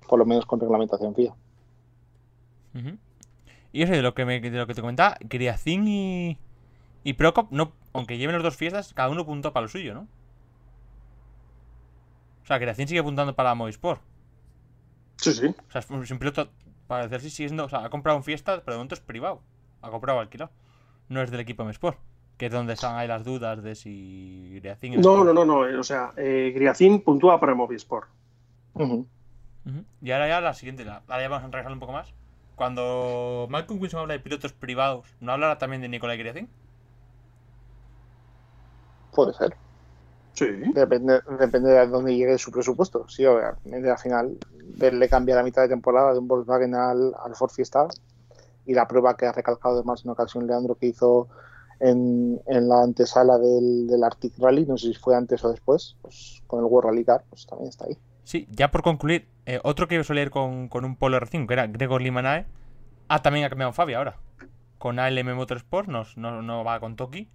[0.08, 1.34] por lo menos con reglamentación FIA.
[3.72, 6.38] Y eso de lo que, me, de lo que te comentaba, Griacin y,
[7.04, 10.06] y Procop, no, aunque lleven los dos fiestas, cada uno apuntó para lo suyo, ¿no?
[12.48, 14.00] O sea, Griacin sigue apuntando para Movisport.
[15.16, 15.48] Sí, sí.
[15.48, 16.48] O sea, es un piloto,
[16.86, 19.02] para decir si sigue siendo, o sea, ha comprado un fiesta, pero de momento es
[19.02, 19.42] privado.
[19.82, 20.50] Ha comprado alquilado.
[21.10, 21.98] No es del equipo M Sport.
[22.38, 25.66] Que es donde están ahí las dudas de si Griacin es No, no, no, no.
[25.68, 28.08] eh, O sea, eh, Griacin puntúa para Movisport.
[30.00, 32.14] Y ahora ya la siguiente, la- ahora ya vamos a regresar un poco más.
[32.54, 36.48] Cuando Malcolm Wilson habla de pilotos privados, ¿no hablará también de Nicolai Griacin?
[39.12, 39.54] Puede ser.
[40.38, 40.46] Sí.
[40.72, 43.08] Depende, depende de dónde llegue su presupuesto.
[43.08, 44.38] Sí, obviamente al final
[44.76, 47.88] verle cambiar la mitad de temporada de un Volkswagen al, al Ford Fiesta
[48.64, 51.26] y la prueba que ha recalcado más en una ocasión Leandro que hizo
[51.80, 55.96] en, en la antesala del, del Arctic Rally, no sé si fue antes o después,
[56.02, 57.98] pues con el World Rally Car, pues también está ahí.
[58.22, 61.54] Sí, ya por concluir, eh, otro que solía ir con, con un Polo R5, que
[61.54, 62.46] era Gregor Limanae.
[63.08, 64.18] Ah, también ha cambiado Fabi ahora.
[64.78, 67.28] Con ALM Motorsport, no, no, no va con Toki,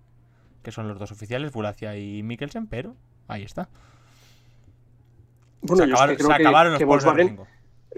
[0.64, 2.96] que son los dos oficiales, Bulacia y Mikkelsen, pero
[3.28, 3.70] ahí está.
[5.62, 7.48] Bueno, se yo es que acabaron, creo se que- acabaron los que Volkswagen, R5.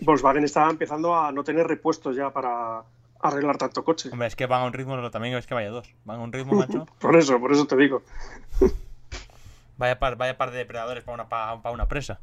[0.01, 2.83] Volkswagen estaba empezando a no tener repuestos ya para
[3.21, 4.09] arreglar tanto coche.
[4.11, 5.93] Hombre, es que van a un ritmo, también es que vaya dos.
[6.03, 6.85] Van a un ritmo, macho.
[6.99, 8.03] Por eso, por eso te digo.
[9.77, 12.19] Vaya par, vaya par de depredadores para una, pa- para una presa.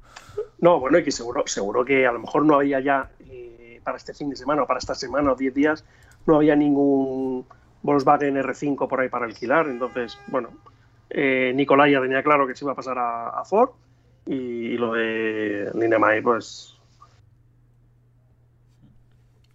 [0.58, 3.96] No, bueno, y que seguro, seguro que a lo mejor no había ya eh, para
[3.96, 5.84] este fin de semana o para esta semana o 10 días,
[6.24, 7.44] no había ningún
[7.82, 9.66] Volkswagen R5 por ahí para alquilar.
[9.68, 10.50] Entonces, bueno,
[11.10, 13.70] eh, Nicolai ya tenía claro que se iba a pasar a, a Ford
[14.26, 16.78] y, y lo de Linemai, pues,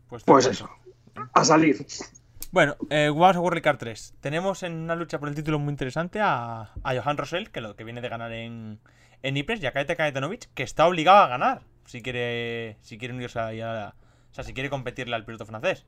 [0.10, 0.70] Pues, pues eso,
[1.34, 1.86] a salir.
[2.52, 4.16] Bueno, eh, vamos a World Car 3.
[4.22, 7.76] Tenemos en una lucha por el título muy interesante a, a Johan Rosell, que lo
[7.76, 8.80] que viene de ganar en,
[9.22, 13.40] en Ypres, y a Kajetanovic, que está obligado a ganar si quiere si quiere unirse
[13.40, 13.96] a, a-
[14.32, 15.86] o sea, si quiere competirle al piloto francés.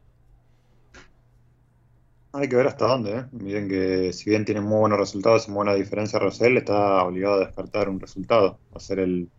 [2.32, 3.26] Hay que ver hasta dónde, ¿eh?
[3.32, 7.36] Miren que si bien tiene muy buenos resultados y muy buena diferencia, Rosell está obligado
[7.36, 8.62] a descartar un resultado.
[8.72, 9.32] Va a ser el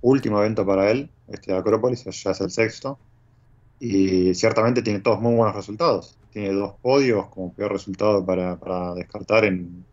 [0.00, 3.02] último evento para él, este de Acrópolis, ya es el sexto.
[3.78, 6.20] Y ciertamente tiene todos muy buenos resultados.
[6.30, 9.88] Tiene dos podios como peor resultado para, para descartar en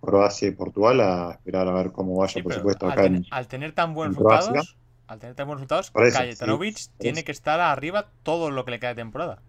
[0.00, 3.16] Croacia y Portugal, a esperar a ver cómo vaya, Sí, por supuesto, al, acá ten-
[3.16, 7.32] en, al tener tan buenos resultados, al tener tan buenos resultados, Kajetanovic sí, tiene que
[7.32, 9.42] estar arriba todo lo que le queda de temporada.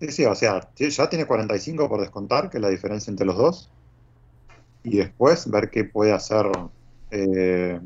[0.00, 3.36] Sí, sí, o sea, ya tiene 45 por descontar, que es la diferencia entre los
[3.36, 3.72] dos.
[4.82, 6.46] Y después ver qué puede hacer
[7.10, 7.80] eh,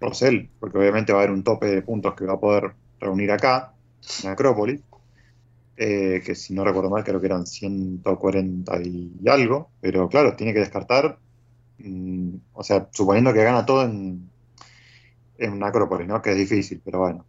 [0.00, 3.30] Rosell, porque obviamente va a haber un tope de puntos que va a poder reunir
[3.32, 3.76] acá,
[4.22, 4.82] en Acrópolis.
[5.76, 9.72] eh, que si no recuerdo mal, creo que eran 140 y algo.
[9.80, 11.20] Pero claro, tiene que descartar,
[11.78, 14.30] mm, o sea, suponiendo que gana todo en,
[15.38, 16.20] en Acrópolis, ¿no?
[16.22, 17.26] Que es difícil, pero bueno,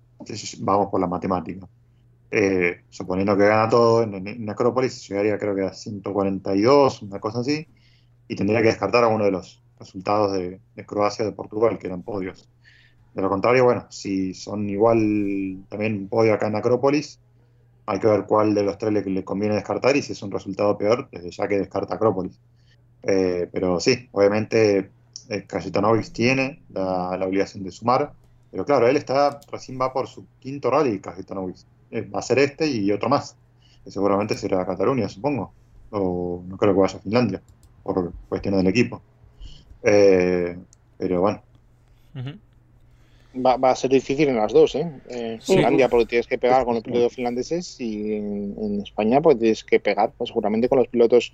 [0.59, 1.67] vamos por la matemática.
[2.31, 7.39] Eh, suponiendo que gana todo en, en- Acrópolis, llegaría creo que a 142, una cosa
[7.41, 7.67] así,
[8.27, 11.87] y tendría que descartar a uno de los resultados de, de Croacia de Portugal, que
[11.87, 12.51] eran podios.
[13.13, 17.21] De lo contrario, bueno, si son igual también un podio acá en Acrópolis,
[17.85, 20.77] hay que ver cuál de los tres le, conviene descartar y si es un resultado
[20.77, 22.41] peor, desde ya que descarta Acrópolis.
[23.03, 24.93] Eh, pero sí, obviamente
[25.29, 25.47] eh,
[26.13, 28.15] tiene la, la obligación de sumar,
[28.49, 31.57] pero claro, él está recién va por su quinto rally, Kajetanovic.
[31.91, 33.35] Eh, va a ser este y otro más,
[33.83, 35.53] que seguramente será Cataluña, supongo,
[35.91, 37.41] o no creo que vaya a Finlandia,
[37.83, 39.01] por cuestiones del equipo.
[39.83, 40.57] Eh,
[40.97, 41.43] pero bueno.
[43.45, 44.89] Va, va a ser difícil en las dos, ¿eh?
[45.09, 45.55] Eh, Sí.
[45.55, 49.63] Finlandia porque tienes que pegar con los pilotos finlandeses y en, en España pues tienes
[49.65, 51.33] que pegar pues, seguramente con los pilotos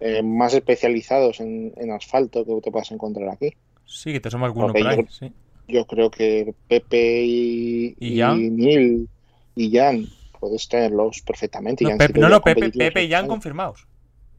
[0.00, 3.54] eh, más especializados en, en asfalto que te puedas encontrar aquí.
[3.86, 4.96] Sí, que te suma alguno por ahí.
[4.98, 5.32] yo- sí.
[5.66, 8.56] Yo creo que Pepe y, ¿Y Jan?
[8.56, 9.08] Neil
[9.56, 10.06] y Jan
[10.38, 11.84] puedes tenerlos perfectamente.
[11.84, 13.86] No, Jan Pepe, no, Pepe, Pepe y Jan confirmados.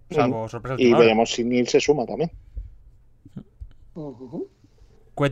[0.09, 0.47] salvo
[0.77, 2.31] Y veremos si Neil se suma también.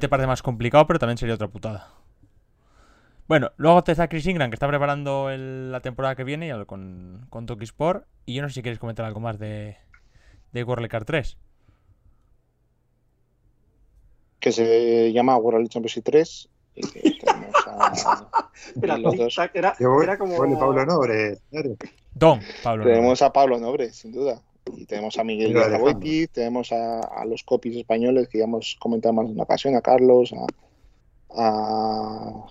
[0.10, 1.94] Parece más complicado, pero también sería otra putada.
[3.28, 6.50] Bueno, luego te está Chris Ingram, que está preparando el- la temporada que viene y
[6.50, 8.06] al- con, con Toki Sport.
[8.26, 9.78] Y yo no sé si queréis comentar algo más de,
[10.52, 11.38] de World Car 3.
[14.40, 16.50] Que se llama World Championship 3.
[16.76, 17.29] Y que tenemos a,
[20.04, 20.36] Era, como.
[20.60, 21.38] Pablo Nobre.
[22.14, 22.86] Don, Pablo.
[22.86, 24.42] Tenemos a Pablo Nobre, sin duda.
[24.76, 29.14] Y tenemos a Miguel Aboiti, tenemos a, a los copies españoles que ya hemos comentado
[29.14, 32.46] más de una ocasión, a Carlos, a, a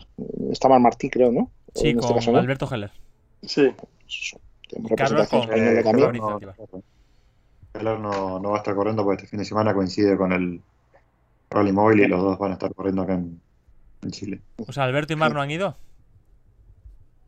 [0.51, 1.51] estaba Martí, creo, ¿no?
[1.74, 2.39] Sí, En este con caso, ¿no?
[2.39, 2.91] Alberto Heller.
[3.43, 3.70] Sí.
[4.68, 6.12] Tenemos representación con- española eh, también.
[8.03, 10.61] No, no va a estar corriendo porque este fin de semana coincide con el
[11.51, 13.41] Rally Móvil y los dos van a estar corriendo acá en,
[14.03, 14.40] en Chile.
[14.57, 15.76] O sea, Alberto y Mar no han ido.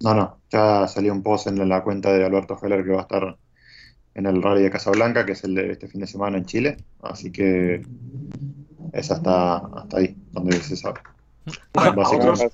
[0.00, 3.02] No, no, ya salió un post en la cuenta de Alberto Heller que va a
[3.02, 3.36] estar
[4.14, 6.78] en el Rally de Casablanca, que es el de este fin de semana en Chile.
[7.02, 7.82] Así que
[8.92, 11.00] es hasta, hasta ahí, donde se sabe.
[11.74, 12.44] Otros,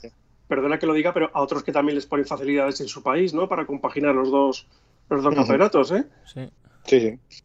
[0.49, 3.33] perdona que lo diga, pero a otros que también les ponen facilidades en su país,
[3.33, 3.49] ¿no?
[3.49, 4.67] Para compaginar los dos,
[5.09, 6.05] los dos campeonatos, ¿eh?
[6.25, 6.49] Sí.
[6.85, 7.43] Sí, sí.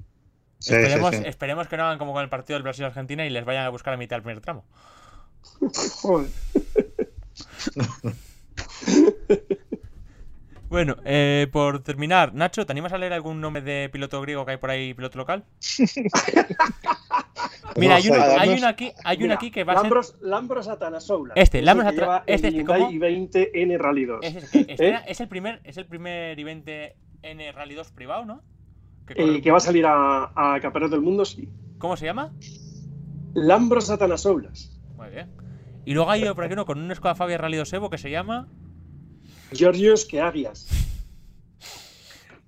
[0.59, 1.23] Sí, esperemos, sí, sí.
[1.27, 3.95] esperemos que no hagan como con el partido del Brasil-Argentina y les vayan a buscar
[3.95, 4.63] a mitad del primer tramo.
[6.01, 6.29] Joder.
[10.69, 14.51] Bueno, eh, por terminar, Nacho, ¿te animas a leer algún nombre de piloto griego que
[14.51, 15.43] hay por ahí, piloto local?
[17.75, 19.91] Mira, hay No, uno, hay aquí, hay uno Mira, aquí que va a ser.
[20.21, 21.35] Lambros, Atanasoulas.
[21.35, 22.89] Este, Es el Lambros que Ata- lleva este, el este, ¿cómo?
[22.89, 24.19] i20N Rally 2.
[24.23, 25.03] Es, espera, ¿Eh?
[25.07, 26.71] es el primer, es el primer evento
[27.21, 28.41] N Rally 2 privado, ¿no?
[29.07, 31.49] Que Eh, que va a salir a, a Campeonato del Mundo, sí.
[31.79, 32.31] ¿Cómo se llama?
[33.33, 34.77] Lambros Atanasoulas.
[35.01, 35.31] Muy bien.
[35.85, 38.11] Y luego hay por aquí uno con un Skoda Fabia Rally 2 Evo que se
[38.11, 38.47] llama.
[39.51, 40.67] Georgios Keagias.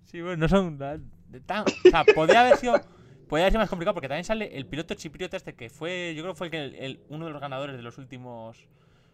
[0.05, 2.79] Sí, bueno, no son tan- O sea, podría haber sido.
[3.27, 6.13] Podría haber sido más complicado porque también sale el piloto chipriota este que fue.
[6.15, 8.67] Yo creo que fue el, que- el- uno de los ganadores de los últimos.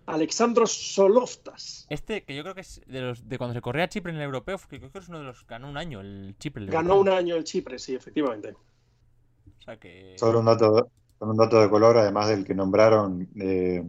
[0.05, 1.85] Alexandros Soloftas.
[1.89, 4.23] Este, que yo creo que es de los de cuando se corría Chipre en el
[4.23, 5.47] europeo, que creo que es uno de los.
[5.47, 6.63] Ganó un año el Chipre.
[6.63, 7.13] el Ganó europeo.
[7.13, 8.53] un año el Chipre, sí, efectivamente.
[9.59, 10.15] O sea que.
[10.17, 10.89] Solo un dato,
[11.27, 13.83] un dato de color, además del que nombraron eh,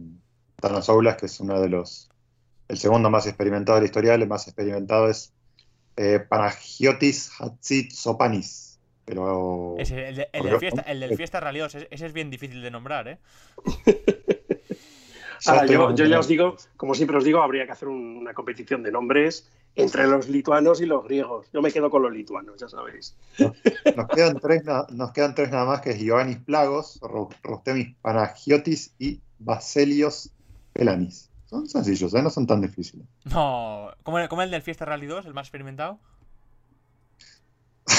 [1.17, 2.09] que es uno de los,
[2.67, 5.33] el segundo más experimentado del historial, el más experimentado es
[5.97, 8.79] eh, Panagiotis Hatzitsopanis.
[9.05, 12.13] Pero Ese, el, de- el del fiesta, el del Fiesta Rally 2, ese, ese es
[12.13, 13.17] bien difícil de nombrar, ¿eh?
[15.47, 17.87] Ahora, estoy yo, con- yo ya os digo, como siempre os digo, habría que hacer
[17.87, 21.47] un- una competición de nombres entre los lituanos y los griegos.
[21.53, 23.15] Yo me quedo con los lituanos, ya sabéis.
[23.95, 28.93] Nos quedan tres, nos quedan tres nada más, que es Giovannis Plagos, Ro- Rostemis Panagiotis
[28.99, 30.29] y Baselios
[30.73, 31.29] Pelanis.
[31.49, 32.21] Son sencillos, ¿eh?
[32.21, 33.05] no son tan difíciles.
[33.25, 33.89] No.
[34.03, 35.99] ¿Cómo, el- cómo el del Fiesta Rally 2, el más experimentado?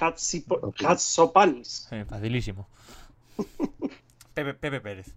[0.00, 1.86] Hatsipo- Hatsopanis.
[1.88, 2.66] Sí, facilísimo.
[4.34, 5.12] Pepe, Pepe Pérez.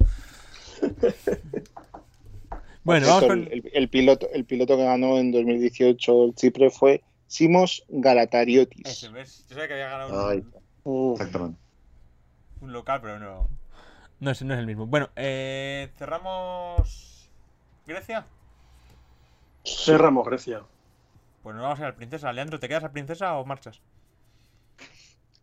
[2.86, 3.40] Bueno, vamos Esto, con.
[3.40, 8.88] el, el- el piloto, el piloto que ganó en 2018 el Chipre fue Simos Galatariotis.
[8.88, 9.46] Ese, ¿ves?
[9.50, 10.44] Yo sabía que había ganado Ahí,
[10.84, 11.60] un, exactamente.
[12.62, 13.48] un local, pero no.
[14.20, 14.86] No es, no es el mismo.
[14.88, 17.30] Bueno, eh, cerramos.
[17.86, 18.26] ¿Grecia?
[19.86, 20.64] Cerramos Grecia.
[21.44, 22.34] Pues nos vamos a ir al Princesa.
[22.34, 23.80] Leandro, ¿te quedas al Princesa o marchas?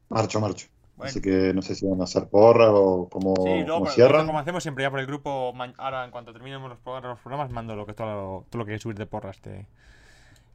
[0.09, 0.67] Marcho, marcho.
[1.03, 1.11] Bueno.
[1.11, 4.27] Así que no sé si van a hacer porra o cómo, Sí, luego, cómo cierran.
[4.27, 7.51] como hacemos siempre ya por el grupo, ahora en cuanto terminemos los programas, los programas
[7.51, 9.67] mando lo que todo, lo- todo lo que hay que subir de porra este,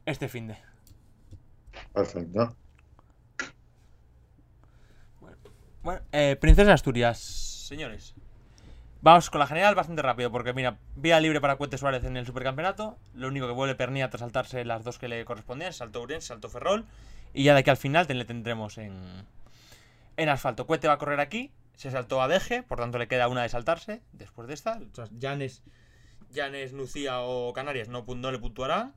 [0.06, 0.56] este fin de.
[1.92, 2.54] Perfecto.
[5.82, 8.14] Bueno, eh, Princesa de Asturias, señores.
[9.00, 12.26] Vamos con la general bastante rápido, porque mira, vía libre para Cuete Suárez en el
[12.26, 12.98] supercampeonato.
[13.14, 16.48] Lo único que vuelve Pernilla tras saltarse las dos que le correspondían, saltó Urense, saltó
[16.48, 16.84] Ferrol.
[17.32, 18.94] Y ya de aquí al final te- le tendremos en,
[20.18, 20.66] en asfalto.
[20.66, 23.48] Cuete va a correr aquí, se saltó a Deje, por tanto le queda una de
[23.48, 24.02] saltarse.
[24.12, 24.78] Después de esta,
[25.12, 25.62] Llanes,
[26.30, 28.92] Llanes, Nucía o Canarias no, le puntuarán.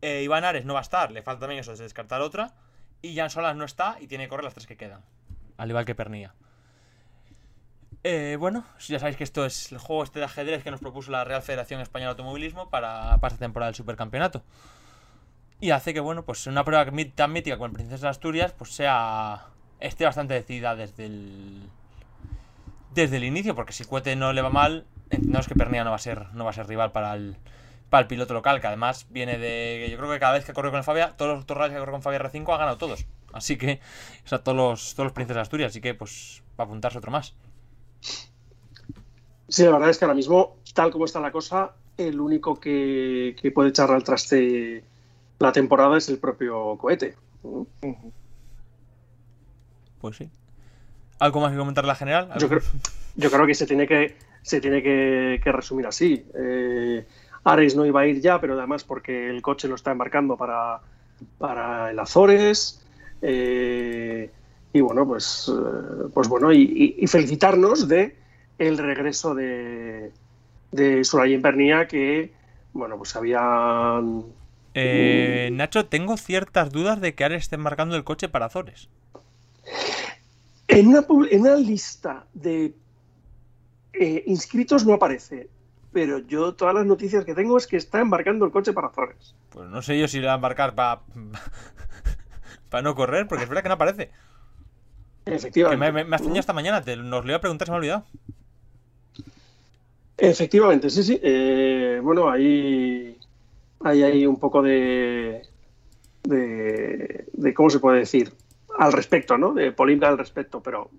[0.00, 2.54] Eh, Iván Ares no va a estar, le falta también eso de descartar otra.
[3.02, 5.02] Y Jan Solas no está y tiene que correr las tres que quedan.
[5.58, 6.34] Al igual que Pernilla.
[8.02, 11.10] Eh, bueno, ya sabéis que esto es el juego este de ajedrez que nos propuso
[11.10, 14.42] la Real Federación Española de Automovilismo para, para esta temporada del Supercampeonato.
[15.60, 18.70] Y hace que, bueno, pues una prueba tan mítica como el Princesa de Asturias, pues
[18.70, 19.46] sea.
[19.80, 21.68] Esté bastante decidida desde el.
[22.94, 25.96] desde el inicio, porque si Cuete no le va mal, entendemos que Pernilla no va
[25.96, 27.36] a ser, no va a ser rival para el,
[27.90, 29.88] para el piloto local, que además viene de.
[29.90, 31.92] Yo creo que cada vez que corre con el Fabia, todos los torrales que corre
[31.92, 33.06] con Fabia R5 ha ganado todos.
[33.32, 33.80] Así que,
[34.24, 37.10] o sea, todos los, todos los Princesas de Asturias, así que, pues, para apuntarse otro
[37.10, 37.34] más.
[39.48, 43.36] Sí, la verdad es que ahora mismo, tal como está la cosa, el único que,
[43.40, 44.84] que puede echar al traste
[45.38, 47.16] la temporada es el propio cohete.
[50.04, 50.28] Pues sí.
[51.18, 52.28] ¿Algo más que comentar la general?
[52.38, 52.60] Yo creo,
[53.16, 56.26] yo creo que se tiene que, se tiene que, que resumir así.
[56.34, 57.06] Eh,
[57.42, 60.80] Ares no iba a ir ya, pero además porque el coche lo está embarcando para,
[61.38, 62.84] para el Azores.
[63.22, 64.30] Eh,
[64.74, 68.14] y bueno, pues, eh, pues bueno, y, y, felicitarnos de
[68.58, 70.12] el regreso de,
[70.70, 72.30] de Soraya Pernía que,
[72.74, 74.24] bueno, pues habían...
[74.74, 78.90] Eh, Nacho, tengo ciertas dudas de que Ares esté embarcando el coche para Azores.
[80.68, 82.74] En una, en una lista de
[83.92, 85.48] eh, inscritos no aparece,
[85.92, 89.34] pero yo todas las noticias que tengo es que está embarcando el coche para Azores.
[89.50, 91.02] Pues no sé yo si le va a embarcar para
[92.70, 94.10] para no correr, porque es verdad que no aparece.
[95.26, 95.86] Efectivamente.
[95.86, 98.04] Que me, has esta mañana, te, nos lo iba a preguntar, se me ha olvidado.
[100.16, 101.20] Efectivamente, sí, sí.
[101.22, 103.16] Eh, bueno, ahí
[103.80, 105.42] hay ahí un poco de,
[106.24, 108.32] de, de, ¿cómo se puede decir?
[108.78, 109.54] Al respecto, ¿no?
[109.54, 110.90] De polémica al respecto, pero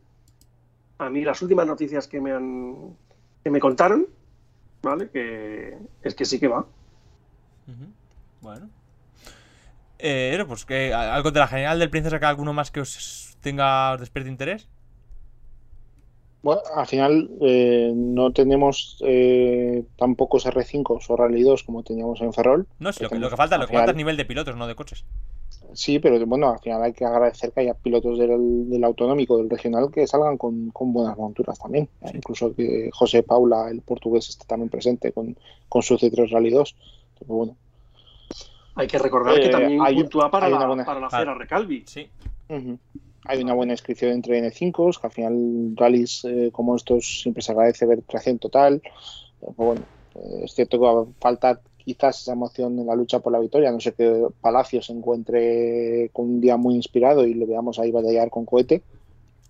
[0.98, 2.96] a mí las últimas noticias que me han
[3.44, 4.08] que me contaron,
[4.82, 5.10] ¿vale?
[5.10, 6.66] Que es que sí que va.
[8.42, 8.70] Bueno.
[10.00, 13.94] Eh, pues que algo de la general del princesa que alguno más que os tenga
[13.94, 14.68] os despierte interés.
[16.46, 22.22] Bueno, al final eh, no tenemos eh, tan pocos R5 o Rally 2 como teníamos
[22.22, 22.68] en Ferrol.
[22.78, 24.56] No, sí, lo, que, lo que falta, lo que final, falta es nivel de pilotos,
[24.56, 25.06] no de coches.
[25.74, 29.50] Sí, pero bueno, al final hay que agradecer que haya pilotos del, del autonómico, del
[29.50, 31.90] regional, que salgan con, con buenas monturas también.
[32.04, 32.12] Sí.
[32.14, 35.36] Incluso que José Paula, el portugués, esté también presente con,
[35.68, 36.76] con su C3 Rally 2.
[37.14, 37.56] Entonces, bueno.
[38.76, 40.86] Hay que recordar eh, que también hay, puntúa para, la, buena...
[40.86, 41.86] para la Fera Recalvi.
[41.88, 42.08] Sí.
[42.50, 42.80] Uh -huh.
[43.26, 47.52] Hay una buena inscripción entre N5, que al final rallies eh, como estos siempre se
[47.52, 48.82] agradece ver tracción total.
[49.40, 49.82] Pero, bueno,
[50.16, 53.40] eh, es cierto que va a faltar quizás esa emoción en la lucha por la
[53.40, 53.72] victoria.
[53.72, 57.92] No sé que Palacio se encuentre con un día muy inspirado y lo veamos ahí
[57.92, 58.82] batallar con Cohete.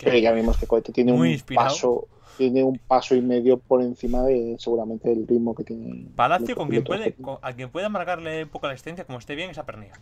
[0.03, 1.67] Pero ya vimos que Cohete tiene muy un inspirado.
[1.67, 2.07] paso
[2.37, 6.07] tiene un paso y medio por encima de seguramente del ritmo que tiene.
[6.15, 9.35] Palacio con quien puede, con, a quien pueda marcarle un poco la existencia, como esté
[9.35, 9.93] bien, esa pernilla.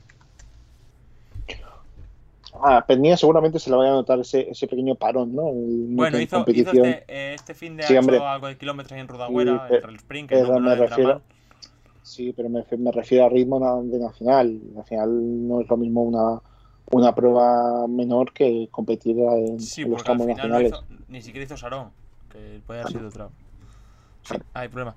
[2.62, 5.52] A Pernilla seguramente se le vaya a notar ese, ese pequeño parón, ¿no?
[5.54, 9.68] Bueno, hizo, hizo este, eh, este, fin de sí, hecho algo de kilómetros en Rudagüera,
[9.68, 11.22] sí, entre el sprint, que no, me refiero,
[12.04, 14.60] Sí, pero me, me, refiero a ritmo de nacional.
[14.76, 16.42] Nacional no es lo mismo una,
[16.92, 20.72] una prueba menor que competir en, sí, en los campos nacionales.
[20.72, 21.92] No hizo, ni siquiera hizo Sarón,
[22.30, 23.30] que puede haber sido otra.
[24.24, 24.96] Sí, hay problema.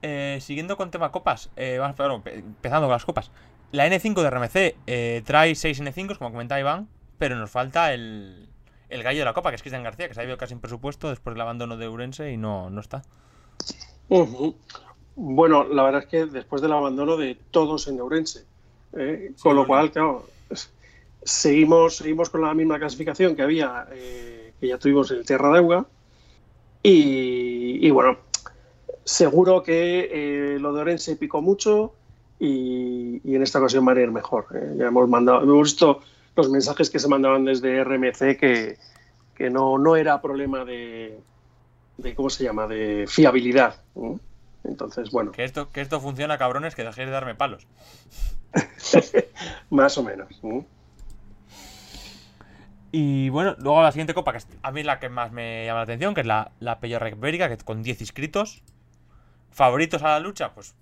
[0.00, 3.30] Eh, siguiendo con tema copas, eh, vamos, perdón, empezando con las copas.
[3.72, 8.48] La N5 de RMC eh, trae 6 N5s, como comentaba Iván, pero nos falta el,
[8.90, 10.60] el gallo de la copa, que es Cristian García, que se ha ido casi en
[10.60, 13.02] presupuesto después del abandono de Urense y no, no está.
[14.08, 14.54] Uh -huh.
[15.16, 18.44] Bueno, la verdad es que después del abandono de todos en Ourense,
[18.94, 20.26] eh, sí, con lo cual, claro,
[21.22, 25.58] seguimos, seguimos con la misma clasificación que había, eh, que ya tuvimos en Tierra de
[25.58, 25.86] Auga,
[26.82, 28.18] y, y bueno,
[29.04, 31.94] seguro que eh, lo de Orense picó mucho
[32.44, 34.46] y, y, en esta ocasión va a ir mejor.
[34.52, 34.74] Eh.
[34.76, 36.00] Ya hemos mandado, hemos visto
[36.34, 38.78] los mensajes que se mandaban desde RMC que,
[39.36, 41.20] que no, no era problema de,
[41.98, 43.76] de, ¿cómo se llama?, de fiabilidad.
[43.94, 44.18] ¿eh?
[44.64, 45.30] Entonces, bueno.
[45.30, 47.68] Que esto, que esto funciona, cabrones, que dejéis de darme palos.
[49.70, 50.28] Más o menos.
[50.42, 50.66] ¿eh?
[52.90, 55.78] Y bueno, luego la siguiente copa, que a mí es la que más me llama
[55.78, 58.64] la atención, que es la, la Recbérica, que con 10 inscritos.
[59.52, 60.74] Favoritos a la lucha, pues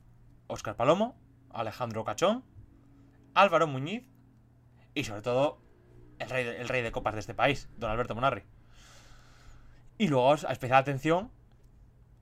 [0.46, 1.14] Óscar Palomo,
[1.52, 2.44] Alejandro Cachón,
[3.34, 4.04] Álvaro Muñiz
[4.94, 5.58] y sobre todo
[6.18, 8.42] el rey, de, el rey de copas de este país, don Alberto Monarri.
[9.98, 11.30] Y luego a especial atención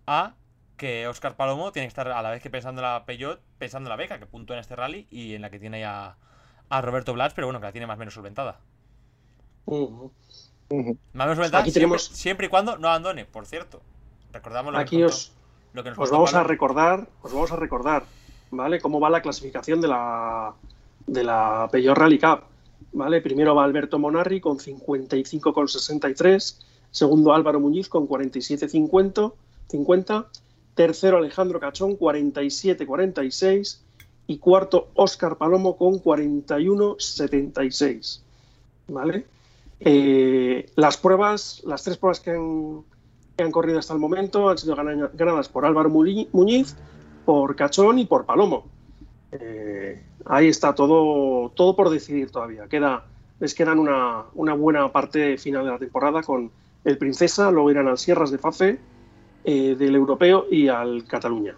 [0.06, 0.34] a
[0.76, 3.88] que Óscar Palomo tiene que estar a la vez que pensando en la Peugeot, pensando
[3.88, 6.16] en la beca que puntúa en este rally y en la que tiene ya
[6.68, 8.60] a Roberto Blas, pero bueno, que la tiene más o menos solventada.
[9.66, 10.10] Uh -huh.
[10.70, 10.98] Uh -huh.
[11.12, 12.04] Más o menos solventada Aquí siempre, tenemos...
[12.04, 13.82] siempre, y cuando no abandone, por cierto.
[14.32, 15.32] Recordamos lo Aquí que os,
[15.72, 18.04] lo que nos os vamos a recordar, os vamos a recordar,
[18.51, 18.80] ¿vale?
[18.80, 20.55] Cómo va la clasificación de la
[21.07, 22.42] de la Rally Cup,
[22.92, 23.20] ¿vale?
[23.20, 26.57] Primero va Alberto Monarri con 55,63,
[26.90, 29.32] segundo Álvaro Muñiz con 47,50,
[29.68, 30.26] 50,
[30.74, 33.80] tercero Alejandro Cachón 47-46
[34.26, 38.20] y cuarto Óscar Palomo con 41-76.
[38.88, 39.24] ¿Vale?
[39.80, 42.84] Eh, las pruebas, las tres pruebas que han,
[43.36, 46.76] que han, corrido hasta el momento han sido ganadas por Álvaro Muñiz,
[47.28, 48.64] por Cachón y por Palomo.
[49.32, 52.66] Eh, ahí está todo, todo por decidir todavía.
[52.68, 53.04] Queda,
[53.38, 56.50] les quedan una, una, buena parte final de la temporada con
[56.86, 58.78] el Princesa, luego irán al Sierras de Fafe
[59.44, 61.54] eh, del europeo y al Cataluña.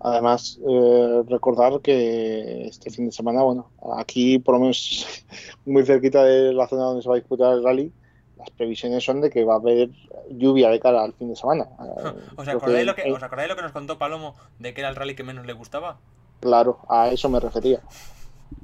[0.00, 5.24] Además, eh, recordar que este fin de semana, bueno, aquí por lo menos
[5.64, 7.90] muy cerquita de la zona donde se va a disputar el rally,
[8.38, 9.90] las previsiones son de que va a haber
[10.30, 11.66] lluvia de cara al fin de semana.
[12.36, 14.96] ¿Os acordáis, lo que, ¿Os acordáis lo que nos contó Palomo de que era el
[14.96, 15.98] rally que menos le gustaba?
[16.40, 17.80] Claro, a eso me refería.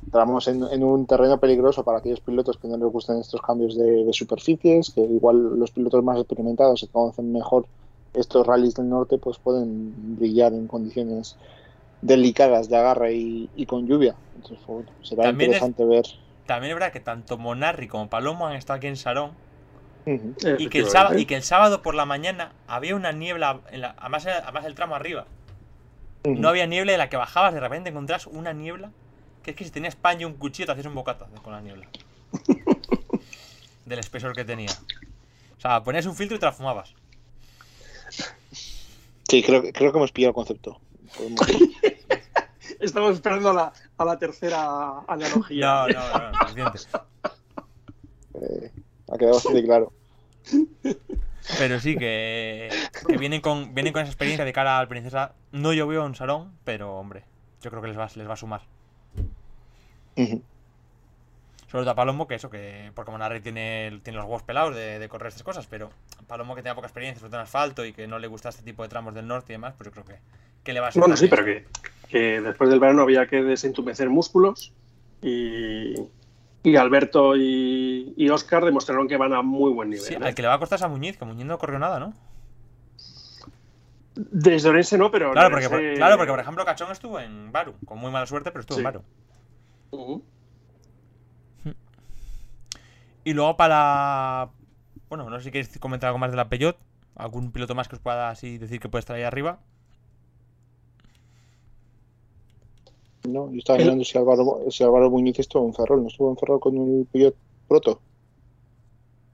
[0.04, 3.76] Entramos en, en, un terreno peligroso para aquellos pilotos que no les gustan estos cambios
[3.76, 7.66] de, de, superficies, que igual los pilotos más experimentados se conocen mejor
[8.14, 11.36] estos rallies del norte, pues pueden brillar en condiciones
[12.00, 14.14] delicadas de agarre y, y con lluvia.
[14.36, 16.06] Entonces, bueno, será también interesante es, ver.
[16.46, 19.32] También es verdad que tanto Monarri como Palomo han estado aquí en Sarón.
[20.06, 23.80] Y, que el sábado, y que el sábado por la mañana había una niebla, en
[23.80, 25.26] la, además, además el tramo arriba.
[26.24, 28.90] No había niebla en la que bajabas, de repente encontrás una niebla
[29.44, 31.60] que es que si tenías pan y un cuchillo te hacías un bocata con la
[31.60, 31.86] niebla.
[33.84, 34.70] Del espesor que tenía.
[35.58, 36.94] O sea, ponías un filtro y te la fumabas.
[39.28, 40.80] Sí, creo, creo que hemos pillado el concepto.
[42.80, 45.86] Estamos esperando a la, a la tercera analogía.
[45.88, 46.80] No, no, no, suficiente.
[48.34, 48.72] Eh,
[49.24, 49.92] ha quedado bastante claro.
[51.58, 52.70] Pero sí, que,
[53.06, 55.34] que vienen, con, vienen con esa experiencia de cara al Princesa.
[55.52, 57.24] No llovió en Sarón, pero hombre,
[57.62, 58.62] yo creo que les va, les va a sumar.
[60.16, 60.42] Uh -huh.
[61.74, 65.00] Sobre todo a Palomo, que eso, que porque Monarri tiene, tiene los huevos pelados de,
[65.00, 65.90] de, correr estas cosas, pero
[66.28, 68.62] Palomo que tenga poca experiencia, sobre todo en asfalto y que no le gusta este
[68.62, 70.20] tipo de tramos del norte y demás, pues yo creo que,
[70.62, 71.00] que le va a ser.
[71.00, 71.66] Bueno, sí, pero que,
[72.08, 74.72] que, después del verano había que desentumecer músculos
[75.20, 75.96] y,
[76.64, 80.04] y Alberto y, y, Oscar demostraron que van a muy buen nivel.
[80.04, 80.18] Sí, ¿eh?
[80.20, 82.14] al que le va a costar es a Muñiz, que Muñiz no corrió nada, ¿no?
[84.14, 85.32] Desde Orense no, pero.
[85.32, 88.50] Claro, porque, por, claro, porque por ejemplo Cachón estuvo en Baru, con muy mala suerte,
[88.50, 88.80] pero estuvo sí.
[88.80, 89.02] en Baru.
[89.90, 90.22] Uh
[91.64, 91.74] -huh.
[93.24, 94.48] Y luego para.
[95.10, 96.78] Bueno, no sé si queréis comentar algo más de la Peugeot.
[97.14, 99.60] ¿Algún piloto más que os pueda así decir que puede estar ahí arriba?
[103.24, 106.02] No, yo estaba mirando si Álvaro, si Álvaro Muñiz estuvo en Ferrol.
[106.02, 107.34] ¿No estuvo en Ferrol con el Peugeot
[107.68, 108.00] Proto?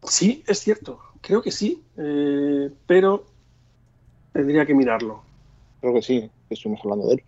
[0.04, 1.00] Sí, es cierto.
[1.20, 1.82] Creo que sí.
[1.96, 3.26] Eh, pero
[4.32, 5.22] tendría que mirarlo.
[5.80, 7.22] Creo que sí, que estuvimos hablando de él.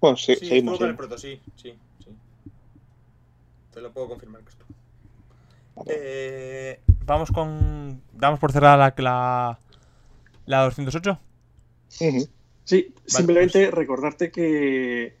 [0.00, 0.78] Bueno, sí, sí seguimos.
[0.78, 2.10] Con el proto, sí, sí, sí.
[3.74, 4.64] Te lo puedo confirmar que esto.
[5.86, 8.00] Eh, vamos con.
[8.12, 9.58] Damos por cerrada la, la,
[10.46, 11.18] la 208.
[12.00, 12.28] Uh -huh.
[12.68, 13.74] Sí, vale, simplemente pues...
[13.74, 15.14] recordarte que,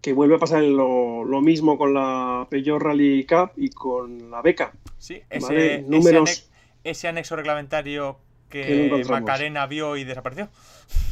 [0.00, 4.40] que vuelve a pasar lo, lo, mismo con la Peugeot Rally Cup y con la
[4.40, 4.72] beca.
[4.96, 5.82] Sí, ese, ¿vale?
[5.82, 6.06] Números...
[6.06, 6.44] ese, anexo,
[6.84, 8.16] ese anexo reglamentario
[8.48, 10.48] que, Macarena vio y desapareció.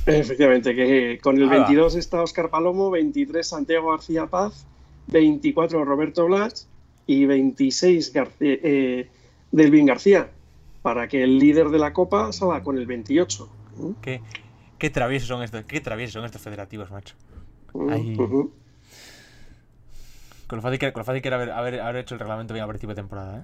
[0.07, 1.99] Efectivamente, que con el Ahí 22 va.
[1.99, 4.67] está Oscar Palomo, 23 Santiago García Paz,
[5.09, 6.67] 24 Roberto Blas
[7.07, 9.09] y 26 García, eh,
[9.53, 10.31] Delvin García,
[10.81, 13.51] para que el líder de la Copa salga con el 28.
[14.01, 14.23] ¿Qué,
[14.85, 17.15] qué traviesos son estos, qué traviesos son estos federativos, macho.
[17.89, 18.15] Ahí...
[18.19, 18.51] Uh -huh.
[20.47, 22.53] Con lo fácil que, con lo fácil que era haber, haber, haber, hecho el reglamento
[22.53, 23.43] bien a principio de temporada, ¿eh?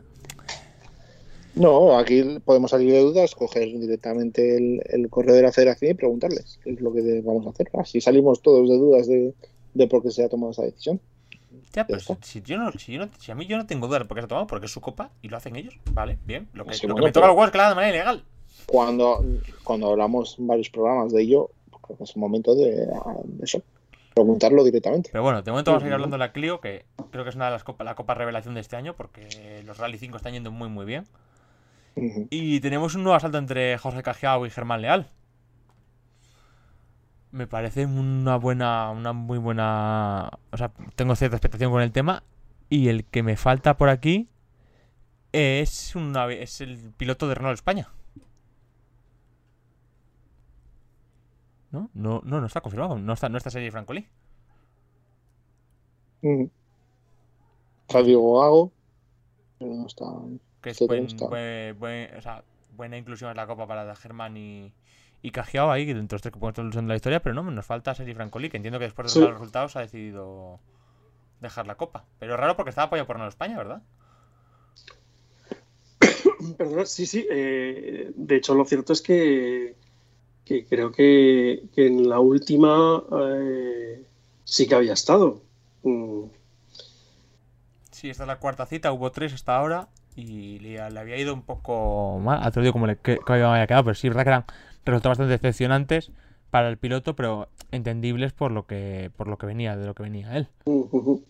[1.55, 5.95] No, aquí podemos salir de dudas, coger directamente el, el, correo de la federación y
[5.95, 7.71] preguntarles qué es lo que vamos a hacer.
[7.73, 9.33] Así salimos todos de dudas de,
[9.73, 11.01] de por qué se ha tomado esa decisión.
[11.73, 14.03] Ya, pero si, yo no, si, yo no, si, a mí yo no tengo dudas
[14.03, 16.19] de por qué se ha tomado, porque es su copa y lo hacen ellos, vale,
[16.27, 16.49] bien.
[16.53, 18.25] Lo que, sí, lo bueno, que me toca al es que la de manera ilegal.
[18.67, 19.25] Cuando,
[19.65, 21.51] cuando hablamos en varios programas de ello,
[21.83, 23.63] creo que es el momento de, de eso
[24.15, 25.11] preguntarlo directamente.
[25.13, 27.37] Pero bueno, de momento vamos a ir hablando de la Clio, que creo que es
[27.37, 30.33] una de las copas, la copa revelación de este año, porque los Rally 5 están
[30.33, 31.07] yendo muy muy bien.
[31.97, 32.27] Uh -huh.
[32.31, 35.11] Y tenemos un nuevo asalto entre Jorge Cajiao y Germán Leal.
[37.33, 40.31] Me parece una buena, una muy buena.
[40.51, 42.25] O sea, tengo cierta expectación con el tema.
[42.69, 44.29] Y el que me falta por aquí
[45.33, 47.89] es una, es el piloto de Renault España.
[51.71, 51.91] ¿No?
[51.95, 52.99] No, no, no está confirmado.
[52.99, 54.07] No está, no está Sergi Francolí.
[56.23, 56.45] Mm.
[57.83, 58.73] Está Diego Gago,
[59.59, 60.05] pero no está.
[60.61, 62.45] Que es buen, buen, buen, o sea,
[62.77, 64.73] buena inclusión en la copa para Germán y,
[65.23, 67.67] y Cajiao ahí, dentro de los tres que podemos de la historia, pero no, nos
[67.67, 69.21] falta Sergi Francolí, que entiendo que después de sí.
[69.21, 70.61] los resultados ha decidido
[71.41, 72.05] dejar la copa.
[72.19, 73.83] Pero es raro porque estaba apoyado por Renault España, ¿verdad?
[76.59, 77.27] Perdona, sí, sí.
[77.31, 79.77] Eh, de hecho, lo cierto es que
[80.51, 84.03] que creo que, que en la última eh,
[84.43, 85.41] sí que había estado.
[85.85, 86.25] Mm.
[87.93, 91.33] Sí, esta es la cuarta cita, hubo tres hasta ahora y le, le había ido
[91.35, 94.25] un poco mal, ha traído como le que, que había quedado, pero sí, es verdad
[94.25, 94.45] que eran
[94.85, 96.11] resultados bastante decepcionantes
[96.51, 100.03] para el piloto, pero entendibles por lo que por lo que venía, de lo que
[100.03, 100.49] venía él.
[100.65, 101.23] Uh -huh.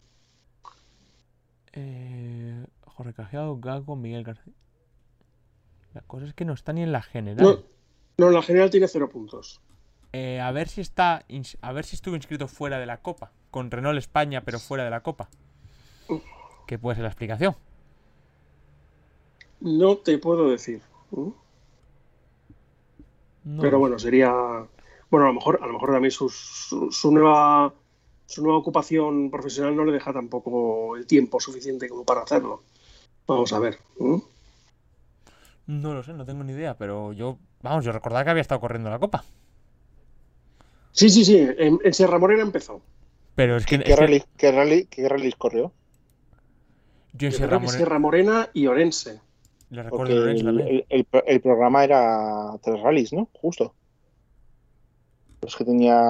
[1.74, 4.54] eh, Jorge Cajeado, Gago, Miguel García.
[5.92, 7.44] La cosa es que no está ni en la general.
[7.44, 7.79] No.
[8.20, 9.62] No, la general tiene cero puntos.
[10.12, 11.24] Eh, a ver si está.
[11.62, 13.32] A ver si estuvo inscrito fuera de la Copa.
[13.50, 15.30] Con Renault España, pero fuera de la Copa.
[16.66, 17.56] ¿Qué puede ser la explicación?
[19.60, 20.82] No te puedo decir.
[21.12, 21.30] ¿Mm?
[23.44, 24.30] No Pero bueno, sería.
[25.10, 27.72] Bueno, a lo mejor, a lo mejor también su, su nueva
[28.26, 32.64] su nueva ocupación profesional no le deja tampoco el tiempo suficiente como para hacerlo.
[33.26, 33.78] Vamos a ver.
[33.98, 34.18] ¿Mm?
[35.68, 38.60] No lo sé, no tengo ni idea, pero yo, vamos, yo recordaba que había estado
[38.60, 39.24] corriendo la copa.
[40.92, 41.38] Sí, sí, sí.
[41.38, 42.82] En, en Sierra Morena empezó.
[43.34, 45.72] Pero es que, ¿Qué, es que rally, qué, rally, ¿Qué rallies corrió?
[47.12, 49.20] yo en Yo Sierra creo que Morena Sierra Morena y Orense.
[49.70, 50.84] le recuerdo Porque de Lorenzo el, también.
[50.88, 53.28] el- el- el programa era tres rallies, ¿no?
[53.40, 53.74] Justo.
[55.42, 56.00] Los que tenía.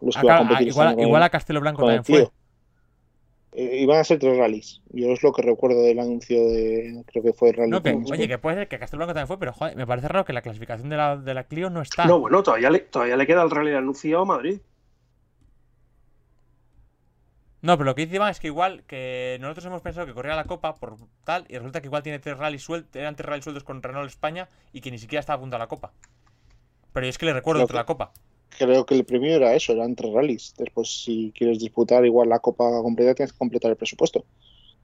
[0.00, 2.30] Los que iba a Acá- ah, competir igual, a Castelo Blanco también fue.
[3.52, 3.64] Clio.
[3.64, 4.80] Eh, iban a ser tres rallies.
[4.90, 7.04] Yo es lo que recuerdo del anuncio de.
[7.06, 7.70] Creo que fue el rally.
[7.70, 10.08] No, que, oye, que puede ser que Castelo Blanco también fue, pero joder, me parece
[10.08, 12.06] raro que la clasificación de la, de la Clio no está.
[12.06, 14.60] No, bueno, todavía le, todavía le queda el rally anunciado a Madrid.
[17.62, 20.34] No, pero lo que dice Iván es que igual que nosotros hemos pensado que corría
[20.34, 23.44] la Copa por tal, y resulta que igual tiene tres rallies sueltos, eran tres rallies
[23.44, 25.92] sueltos con Renault España y que ni siquiera estaba a punto a la Copa.
[26.92, 28.12] Pero es que le recuerdo otra la Copa.
[28.58, 30.54] Creo que el premio era eso, eran tres rallies.
[30.58, 34.24] Después, si quieres disputar igual la copa completa, tienes que completar el presupuesto.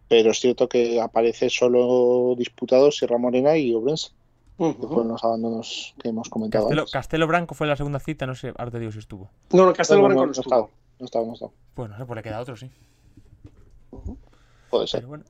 [0.08, 4.10] Pero es cierto que aparece solo disputados Sierra Morena y Obrense,
[4.56, 6.92] fueron los abandonos que hemos comentado Castelo, antes.
[6.92, 9.28] Castelo Blanco fue la segunda cita, no sé, ahora te digo si estuvo.
[9.52, 10.54] No, no, Castelo No, Branco no, no no estuvo.
[10.54, 10.68] estaba.
[10.98, 11.52] No estaba, no estaba.
[11.74, 12.70] Pues no sé, pues le queda otro, sí.
[14.70, 15.00] Puede ser.
[15.00, 15.24] Pero bueno,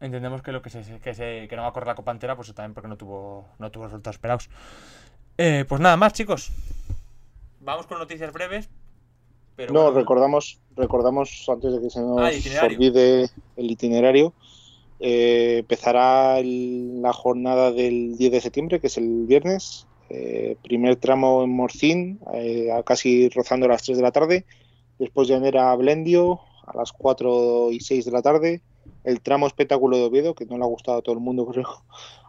[0.00, 2.36] entendemos que lo que se, que se que no va a correr la copa entera,
[2.36, 4.50] pues también porque no tuvo no tuvo resultados esperados.
[5.38, 6.50] Eh, pues nada más, chicos.
[7.68, 8.70] Vamos con noticias breves.
[9.54, 14.32] Pero no, bueno, recordamos, recordamos antes de que se nos Ah, olvide el itinerario.
[15.00, 19.84] eh, empezará el- la jornada del 10 de septiembre, que es el viernes.
[20.10, 24.46] eh, primer tramo en Morcín, eh, a casi rozando las 3 de la tarde.
[24.98, 28.62] Después Llanera a Blendio, a las 4 y 6 de la tarde.
[29.04, 31.68] El tramo espectáculo de Oviedo, que no le ha gustado a todo el mundo, creo,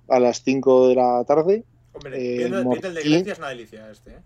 [0.09, 1.63] a las 5 de la tarde.
[1.93, 3.01] Hombre, viendo, viendo el de.
[3.03, 4.19] Grecia es una delicia este, ¿eh?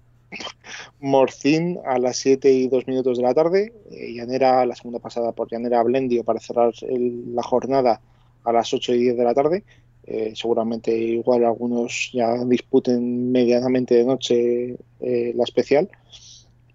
[0.99, 3.73] Morcín a las 7 y 2 minutos de la tarde.
[3.91, 8.01] eh, Llanera, la segunda pasada por Llanera Blendio para cerrar la jornada
[8.43, 9.63] a las 8 y 10 de la tarde.
[10.05, 15.89] Eh, seguramente igual algunos ya disputen medianamente de noche eh, la especial.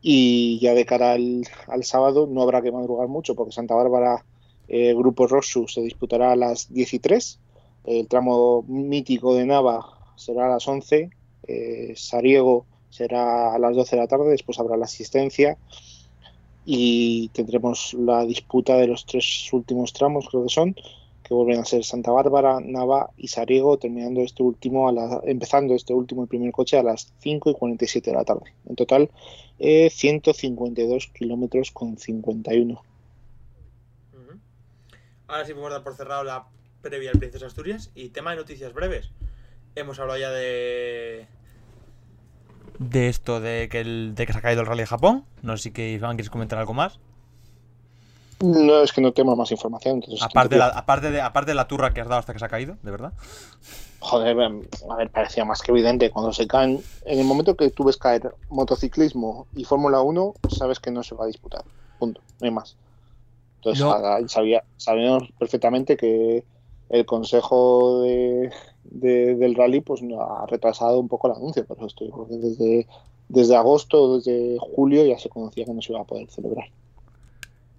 [0.00, 1.44] Y ya de cara al,
[1.82, 4.24] sábado no habrá que madrugar mucho porque Santa Bárbara,
[4.68, 7.40] eh, Grupo Rosu, se disputará a las 10 y 3.
[7.84, 11.10] El tramo mítico de Nava será a las 11.
[11.48, 15.56] eh, Sariego será a las 12 de la tarde, después habrá la asistencia
[16.64, 20.74] y tendremos la disputa de los tres últimos tramos, creo que son,
[21.22, 25.74] que vuelven a ser Santa Bárbara, Nava y Sariego, terminando este último, a la- empezando
[25.74, 28.52] este último, el primer coche, a las 5 y 47 de la tarde.
[28.66, 29.10] En total,
[29.58, 32.82] eh, 152 kilómetros con 51.
[34.12, 34.38] Ujú.
[35.26, 36.46] Ahora sí podemos dar por cerrado la
[36.82, 39.10] previa al Princesa Asturias y tema de noticias breves.
[39.74, 41.26] Hemos hablado ya de
[42.78, 45.24] de esto de que el, de que se ha caído el rally de Japón.
[45.42, 46.98] No sé si que Iván quieres comentar algo más.
[48.40, 49.96] No es que no tengo más información.
[49.96, 52.38] Entonces, Aparte de, la, aparte de aparte de la turra que has dado hasta que
[52.38, 53.12] se ha caído, de verdad.
[54.00, 56.10] Joder, em, a ver, parecía más que evidente.
[56.10, 60.78] Cuando se caen, en el momento que tú ves caer motociclismo y Fórmula 1, sabes
[60.78, 61.64] que no se va a disputar.
[61.98, 62.76] Punto, no hay más.
[63.56, 63.90] Entonces, No.
[63.90, 66.44] a- sabía, sabíamos perfectamente que
[66.90, 68.50] el consejo de,
[68.84, 72.86] de- del rally pues ha retrasado un poco el anuncio, por eso estoy, desde,
[73.28, 76.66] desde agosto, desde julio ya se conocía que no se iba a poder celebrar.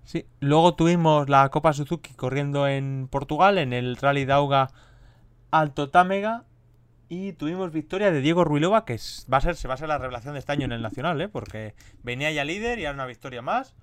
[0.06, 0.26] Sí.
[0.40, 4.72] Luego tuvimos la Copa Suzuki corriendo en Portugal, en el Rally de Auga
[5.52, 6.46] Alto Támega.
[7.12, 9.00] Y tuvimos victoria de Diego Ruilova, que
[9.32, 11.20] va a ser, se va a ser la revelación de este año en el Nacional,
[11.22, 11.28] ¿eh?
[11.28, 11.74] porque
[12.04, 13.74] venía ya líder y ahora una victoria más.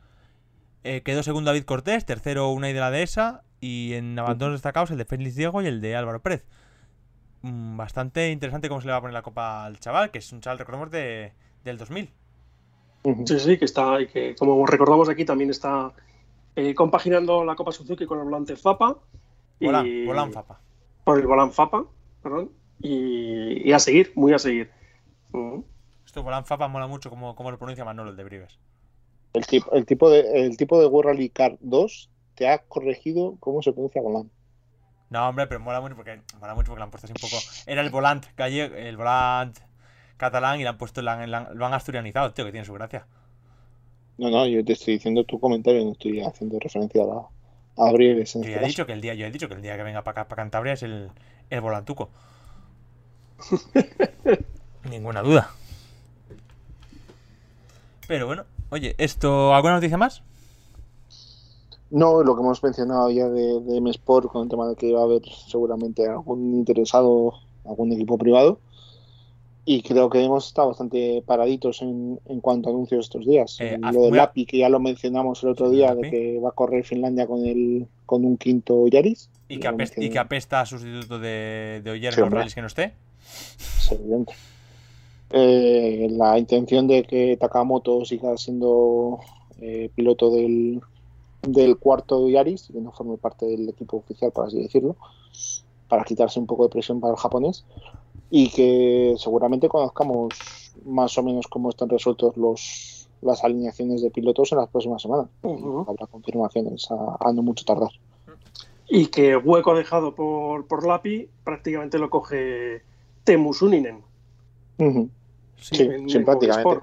[0.85, 4.99] Eh, quedó segundo David Cortés, tercero Unai de la Dehesa y en abandonos destacados el
[4.99, 6.45] de Félix Diego y el de Álvaro Pérez.
[7.43, 10.33] Mm, Bastante interesante cómo se le va a poner la copa al chaval, que es
[10.33, 11.33] un chaval, recordemos, de,
[11.65, 12.11] del 2000.
[13.05, 13.27] Ujú.
[13.27, 15.93] Sí, sí, que está, y que como recordamos aquí también está
[16.57, 18.97] eh, compaginando la Copa Suzuki con el volante FAPA.
[19.61, 20.61] Volán, y- Volán Fapa.
[21.05, 21.85] Por el volante FAPA,
[22.23, 22.51] perdón.
[22.81, 24.71] Y, y a seguir, muy a seguir.
[26.05, 28.59] Esto Volán Fapa mola mucho como, como lo pronuncia Manolo, el de Brives.
[29.35, 33.37] El, tipo, el, tipo de, el tipo de World Rally Car 2 te ha corregido
[33.41, 34.31] cómo se pronuncia Golán.
[35.11, 37.37] No, hombre, pero mola mucho porque mola mucho porque le han puesto así un poco.
[37.67, 39.57] Era el volant gallego, el volant
[40.17, 43.07] catalán y le han puesto la- la- lo han asturianizado, tío, que tiene su gracia.
[44.19, 47.29] No, no, yo te estoy diciendo tu comentario, no estoy haciendo referencia a, la-
[47.89, 48.67] a Brieves en Yo este he caso.
[48.69, 50.73] dicho que el día, yo he dicho que el día que venga para para Cantabria
[50.73, 51.11] es el,
[51.51, 52.11] el volantuco.
[54.91, 55.51] Ninguna duda.
[58.09, 60.23] Pero bueno, oye, esto, ¿alguna noticia más?
[61.91, 65.01] No, lo que hemos mencionado ya de, de M-Sport con el tema de que va
[65.01, 67.35] a haber seguramente algún interesado,
[67.65, 68.59] algún equipo privado.
[69.69, 73.57] Y creo que hemos estado bastante paraditos en, en cuanto a anuncios estos días.
[73.61, 76.53] Eh, lo del API, que ya lo mencionamos el otro día, de que va a
[76.53, 79.29] correr Finlandia con el con un quinto Yaris.
[79.49, 82.61] Y que, apesta, y que apesta a sustituto de, de Oyer Sí, los rallies que
[82.61, 82.95] no esté.
[83.79, 84.35] Es evidente.
[85.31, 89.19] Eh, la intención de que Takamoto siga siendo
[89.61, 90.81] eh, piloto del,
[91.47, 94.97] del cuarto Yaris que no forme parte del equipo oficial, por así decirlo,
[95.89, 97.65] para quitarse un poco de presión para el japonés
[98.31, 100.35] y que seguramente conozcamos
[100.85, 105.29] más o menos cómo están resueltos los las alineaciones de pilotos en las próximas semanas.
[105.43, 105.85] Ujú.
[105.89, 107.91] Habrá confirmaciones a, a no mucho tardar.
[108.89, 112.83] Y que hueco dejado por, por Lapi prácticamente lo coge
[113.25, 114.05] Temu Suninen.
[114.79, 115.11] Ujú.
[115.57, 115.77] Sí.
[115.77, 116.81] Sí, sí, en prácticamente.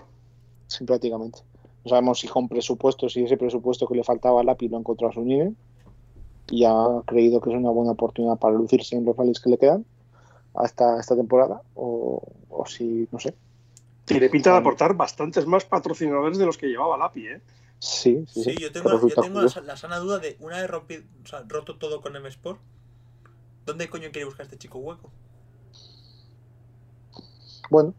[0.67, 1.39] Sí, prácticamente.
[1.85, 4.79] No sabemos si con presupuesto, si ese presupuesto que le faltaba al API lo ha
[4.79, 5.55] encontrado a su nivel
[6.49, 9.57] y ha creído que es una buena oportunidad para lucirse en los rallies que le
[9.57, 9.85] quedan
[10.53, 13.33] hasta esta temporada o, o si, no sé.
[14.05, 17.41] Tiene pinta de aportar bastantes más patrocinadores de los que llevaba Lapi, ¿eh?
[17.79, 18.61] Sí, sí, Sí, sí.
[18.61, 22.01] yo tengo, yo tengo la, sana duda de una vez rompido, o sea, roto todo
[22.01, 22.59] con M Sport,
[23.65, 25.09] ¿dónde coño quiere buscar este chico hueco?
[27.69, 27.93] Bueno,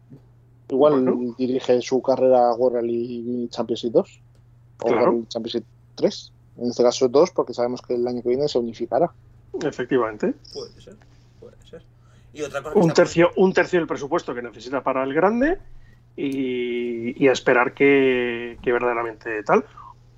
[0.69, 1.35] igual Bueno.
[1.37, 4.21] dirige su carrera World Rally Championship 2
[4.79, 4.95] o Claro.
[5.01, 5.63] World Rally Championship
[5.95, 6.31] 3.
[6.57, 9.11] En este caso 2 porque sabemos que el año que viene se unificará.
[9.63, 10.33] Efectivamente.
[10.53, 10.95] Puede ser,
[11.39, 11.83] puede ser.
[12.33, 15.57] Y otra cosa Un tercio, un tercio del presupuesto que necesita para el grande
[16.15, 19.65] y, y a esperar que, que verdaderamente tal.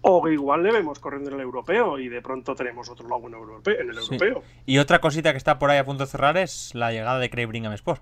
[0.01, 3.33] O igual le vemos corriendo en el europeo y de pronto tenemos otro lago en,
[3.33, 4.13] europeo, en el Sí.
[4.13, 4.43] europeo.
[4.65, 7.29] Y otra cosita que está por ahí a punto de cerrar es la llegada de
[7.29, 8.01] Craig Brigham Sport.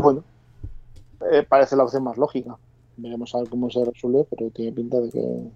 [0.00, 0.22] Bueno,
[1.32, 2.56] eh, parece la opción más lógica.
[2.96, 5.50] Veremos a ver cómo se resuelve, pero tiene pinta de que,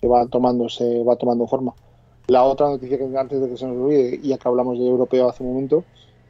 [0.00, 1.74] que va tomándose, va tomando forma.
[2.28, 4.86] La otra noticia que antes de que se nos olvide, y ya que hablamos de
[4.86, 5.84] europeo hace un momento,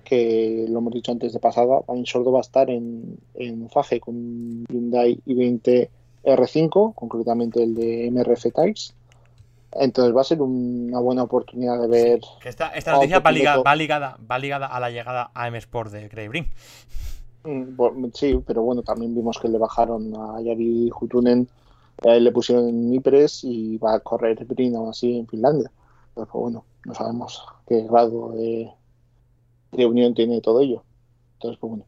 [0.04, 4.00] que lo hemos dicho antes de pasada, también Sordo va a estar en, en FAGE
[4.00, 5.88] con un Hyundai i20
[6.24, 8.94] R5, concretamente el de MRF Types.
[9.72, 13.54] Entonces va a ser una buena oportunidad de ver Que esta, esta noticia va ligada,
[13.56, 13.68] piloto.
[13.68, 16.48] va, ligada, va ligada a la llegada a M Sport de Brink.
[17.44, 21.48] Mm, Sí, pero bueno, también vimos que le bajaron a Yari Hutunen,
[22.06, 25.70] a él le pusieron en Ypres y va a correr Brin aún así en Finlandia.
[26.14, 28.70] Pero pues, bueno, no sabemos qué grado de,
[29.72, 30.84] de unión tiene todo ello.
[31.34, 31.86] Entonces, pues bueno,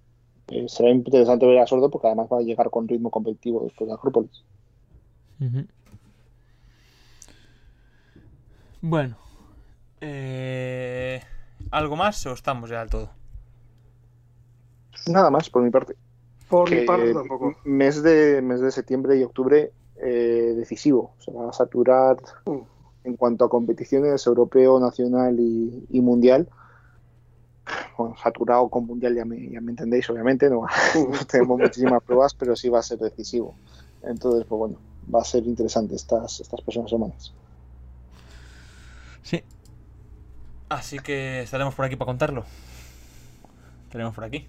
[0.49, 3.89] eh, será interesante ver a Sordo porque además va a llegar con ritmo competitivo después
[3.89, 4.43] de Acrópolis.
[8.81, 9.17] Bueno.
[10.01, 11.23] Eh,
[11.71, 13.22] ¿Algo más o estamos ya del todo?
[15.07, 15.97] Nada más por mi parte.
[16.49, 17.57] Por mi parte tampoco.
[17.65, 21.15] Mes de, mes de septiembre y octubre eh, decisivo.
[21.19, 22.59] Se va a saturar Mm.
[23.05, 26.49] en cuanto a competiciones europeo, nacional y, y mundial.
[27.97, 30.51] Bueno, saturado con mundial ya me, ya me entendéis, obviamente.
[30.51, 30.67] No,
[31.31, 33.55] tenemos muchísimas pruebas, pero sí va a ser decisivo.
[34.03, 34.77] Entonces, pues bueno,
[35.13, 37.33] va a ser interesante estas, estas próximas semanas.
[39.23, 39.43] Sí.
[40.69, 42.45] Así que estaremos por aquí para contarlo.
[43.85, 44.47] Estaremos por aquí.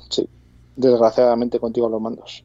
[0.75, 2.43] Desgraciadamente contigo a los mandos.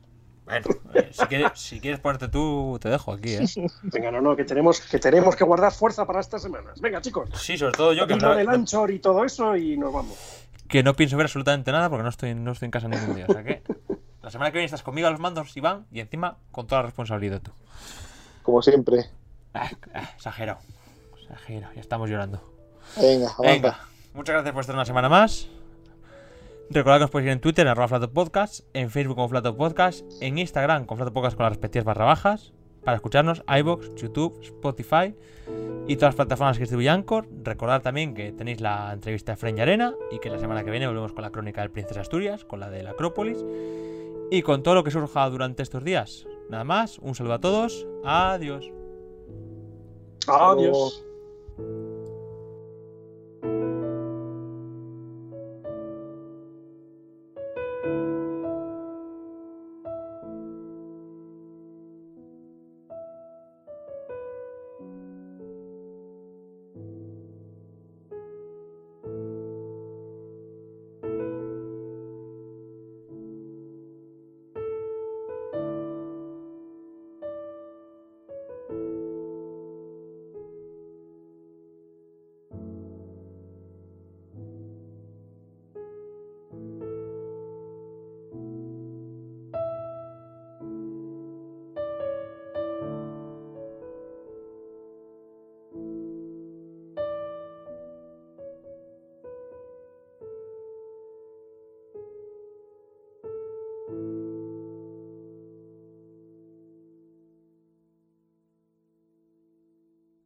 [0.49, 3.45] Bueno, eh, si, quieres, si quieres ponerte tú, te dejo aquí, ¿eh?
[3.83, 6.81] Venga, no, no, que tenemos, que tenemos que guardar fuerza para estas semanas.
[6.81, 7.29] Venga, chicos.
[7.35, 10.17] Sí, sobre todo yo, que no, el anchor y todo eso y nos vamos.
[10.67, 13.27] que no pienso ver absolutamente nada porque no estoy, no estoy en casa ningún día.
[13.29, 13.63] O sea que
[14.23, 16.87] la semana que viene estás conmigo a los mandos, Iván, y encima con toda la
[16.87, 17.51] responsabilidad tú.
[18.43, 19.05] Como siempre.
[19.53, 20.57] Ah, ah, exagero.
[21.21, 22.41] Exagero, ya estamos llorando.
[22.97, 23.43] Venga, avanza.
[23.43, 23.81] Venga,
[24.15, 25.47] muchas gracias por estar una semana más.
[26.71, 30.05] Recordad que os podéis ir en Twitter, arroba Flato Podcast, en Facebook como Flato Podcast,
[30.21, 32.53] en Instagram con Flato Podcast con las respectivas barra bajas,
[32.85, 35.15] para escucharnos, iBox, YouTube, Spotify
[35.87, 37.27] y todas las plataformas que distribuye Anchor.
[37.43, 40.71] Recordad también que tenéis la entrevista de Fren y Arena y que la semana que
[40.71, 43.45] viene volvemos con la crónica del Princesa Asturias, con la de la Acrópolis
[44.31, 46.27] y con todo lo que surja durante estos días.
[46.51, 48.71] Nada más, un saludo a todos, adiós.
[50.27, 51.08] Adiós.